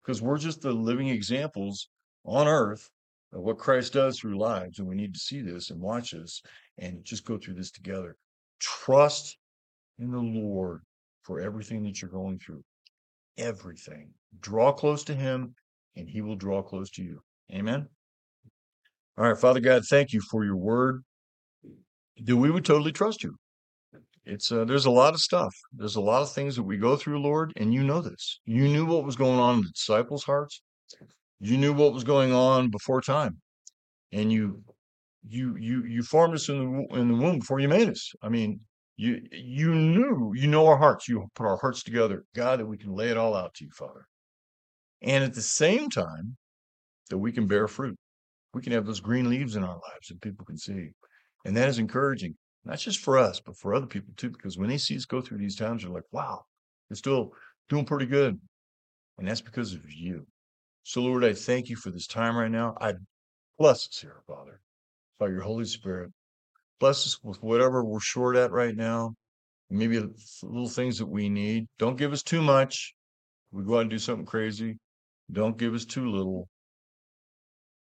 because 0.03 0.21
we're 0.21 0.37
just 0.37 0.61
the 0.61 0.71
living 0.71 1.09
examples 1.09 1.89
on 2.25 2.47
earth 2.47 2.87
of 3.33 3.41
what 3.41 3.57
Christ 3.57 3.93
does 3.93 4.19
through 4.19 4.37
lives. 4.37 4.79
And 4.79 4.87
we 4.87 4.95
need 4.95 5.13
to 5.13 5.19
see 5.19 5.41
this 5.41 5.71
and 5.71 5.81
watch 5.81 6.11
this 6.11 6.41
and 6.77 7.03
just 7.03 7.25
go 7.25 7.37
through 7.37 7.55
this 7.55 7.71
together. 7.71 8.15
Trust 8.59 9.37
in 9.99 10.11
the 10.11 10.19
Lord 10.19 10.81
for 11.23 11.39
everything 11.39 11.83
that 11.83 12.01
you're 12.01 12.11
going 12.11 12.39
through. 12.39 12.63
Everything. 13.37 14.09
Draw 14.39 14.73
close 14.73 15.03
to 15.05 15.13
Him, 15.13 15.53
and 15.95 16.09
He 16.09 16.21
will 16.21 16.35
draw 16.35 16.61
close 16.61 16.89
to 16.91 17.03
you. 17.03 17.21
Amen. 17.53 17.87
All 19.17 19.25
right, 19.25 19.37
Father 19.37 19.59
God, 19.59 19.83
thank 19.89 20.13
you 20.13 20.21
for 20.29 20.45
your 20.45 20.57
word. 20.57 21.03
That 22.23 22.35
we 22.35 22.51
would 22.51 22.65
totally 22.65 22.91
trust 22.91 23.23
you. 23.23 23.35
It's 24.25 24.51
uh, 24.51 24.65
there's 24.65 24.85
a 24.85 24.91
lot 24.91 25.13
of 25.13 25.21
stuff. 25.21 25.53
There's 25.71 25.95
a 25.95 26.01
lot 26.01 26.21
of 26.21 26.33
things 26.33 26.55
that 26.55 26.63
we 26.63 26.77
go 26.77 26.95
through, 26.97 27.21
Lord, 27.21 27.53
and 27.55 27.73
you 27.73 27.83
know 27.83 28.01
this. 28.01 28.39
You 28.45 28.67
knew 28.67 28.85
what 28.85 29.05
was 29.05 29.15
going 29.15 29.39
on 29.39 29.55
in 29.55 29.61
the 29.61 29.69
disciples' 29.69 30.23
hearts. 30.23 30.61
You 31.39 31.57
knew 31.57 31.73
what 31.73 31.93
was 31.93 32.03
going 32.03 32.33
on 32.33 32.69
before 32.69 33.01
time, 33.01 33.37
and 34.11 34.31
you 34.31 34.63
you 35.25 35.55
you 35.57 35.83
you 35.85 36.03
formed 36.03 36.35
us 36.35 36.49
in 36.49 36.59
the 36.59 36.95
in 36.99 37.07
the 37.09 37.15
womb 37.15 37.39
before 37.39 37.59
you 37.59 37.67
made 37.67 37.89
us. 37.89 38.11
I 38.21 38.29
mean, 38.29 38.59
you 38.95 39.21
you 39.31 39.73
knew 39.73 40.33
you 40.35 40.47
know 40.47 40.67
our 40.67 40.77
hearts. 40.77 41.07
You 41.07 41.27
put 41.35 41.45
our 41.45 41.57
hearts 41.57 41.83
together, 41.83 42.25
God, 42.35 42.59
that 42.59 42.65
we 42.65 42.77
can 42.77 42.93
lay 42.93 43.09
it 43.09 43.17
all 43.17 43.35
out 43.35 43.53
to 43.55 43.65
you, 43.65 43.71
Father, 43.71 44.07
and 45.01 45.23
at 45.23 45.33
the 45.33 45.41
same 45.41 45.89
time 45.89 46.37
that 47.09 47.17
we 47.17 47.31
can 47.31 47.47
bear 47.47 47.67
fruit. 47.67 47.97
We 48.53 48.61
can 48.61 48.73
have 48.73 48.85
those 48.85 48.99
green 49.01 49.29
leaves 49.29 49.55
in 49.55 49.63
our 49.63 49.75
lives 49.75 50.07
that 50.09 50.21
people 50.21 50.45
can 50.45 50.57
see, 50.57 50.91
and 51.45 51.55
that 51.57 51.69
is 51.69 51.79
encouraging, 51.79 52.35
not 52.65 52.79
just 52.79 52.99
for 52.99 53.17
us, 53.17 53.39
but 53.39 53.57
for 53.57 53.73
other 53.75 53.87
people 53.87 54.13
too. 54.17 54.29
Because 54.31 54.57
when 54.57 54.69
they 54.69 54.77
see 54.77 54.95
us 54.97 55.05
go 55.05 55.21
through 55.21 55.39
these 55.39 55.55
times, 55.55 55.83
they're 55.83 55.91
like, 55.91 56.11
"Wow, 56.11 56.45
they're 56.89 56.95
still 56.95 57.31
doing 57.69 57.85
pretty 57.85 58.05
good," 58.07 58.39
and 59.17 59.27
that's 59.27 59.41
because 59.41 59.73
of 59.73 59.91
you. 59.91 60.27
So, 60.83 61.01
Lord, 61.01 61.25
I 61.25 61.33
thank 61.33 61.69
you 61.69 61.75
for 61.75 61.91
this 61.91 62.07
time 62.07 62.37
right 62.37 62.51
now. 62.51 62.77
I 62.79 62.93
bless 63.59 63.87
us 63.87 63.99
here, 63.99 64.21
Father, 64.27 64.61
by 65.19 65.27
your 65.27 65.41
Holy 65.41 65.65
Spirit. 65.65 66.11
Bless 66.79 67.05
us 67.05 67.19
with 67.23 67.41
whatever 67.41 67.83
we're 67.83 67.99
short 67.99 68.35
at 68.35 68.51
right 68.51 68.75
now. 68.75 69.15
Maybe 69.69 69.99
little 70.43 70.69
things 70.69 70.97
that 70.99 71.07
we 71.07 71.29
need. 71.29 71.67
Don't 71.77 71.97
give 71.97 72.13
us 72.13 72.23
too 72.23 72.41
much. 72.41 72.93
We 73.51 73.63
go 73.63 73.77
out 73.77 73.81
and 73.81 73.89
do 73.89 73.99
something 73.99 74.25
crazy. 74.25 74.77
Don't 75.31 75.57
give 75.57 75.73
us 75.73 75.85
too 75.85 76.09
little. 76.09 76.47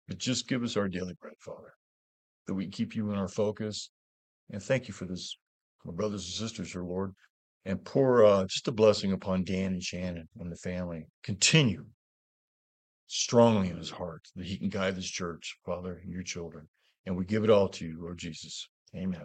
But 0.09 0.19
just 0.19 0.49
give 0.49 0.63
us 0.63 0.77
our 0.77 0.89
daily 0.89 1.15
bread, 1.21 1.35
Father, 1.39 1.75
that 2.47 2.55
we 2.55 2.69
keep 2.69 2.97
you 2.97 3.11
in 3.11 3.19
our 3.19 3.29
focus. 3.29 3.91
And 4.51 4.63
thank 4.63 4.89
you 4.89 4.95
for 4.95 5.05
this, 5.05 5.37
my 5.85 5.93
brothers 5.93 6.25
and 6.25 6.49
sisters 6.49 6.73
here, 6.73 6.83
Lord. 6.83 7.13
And 7.65 7.85
pour 7.85 8.25
uh, 8.25 8.45
just 8.47 8.69
a 8.69 8.73
blessing 8.73 9.13
upon 9.13 9.45
Dan 9.45 9.75
and 9.75 9.83
Shannon 9.83 10.29
and 10.41 10.51
the 10.51 10.57
family. 10.57 11.05
Continue 11.23 11.85
strongly 13.07 13.69
in 13.69 13.77
his 13.77 13.91
heart 13.91 14.23
that 14.37 14.47
he 14.47 14.57
can 14.57 14.71
guide 14.71 14.97
this 14.97 15.11
church, 15.11 15.59
Father, 15.67 16.01
and 16.03 16.13
your 16.13 16.23
children. 16.23 16.67
And 17.09 17.17
we 17.17 17.25
give 17.25 17.43
it 17.43 17.49
all 17.49 17.71
to 17.71 17.87
you, 17.87 17.97
Lord 18.03 18.19
Jesus. 18.19 18.69
Amen. 18.95 19.23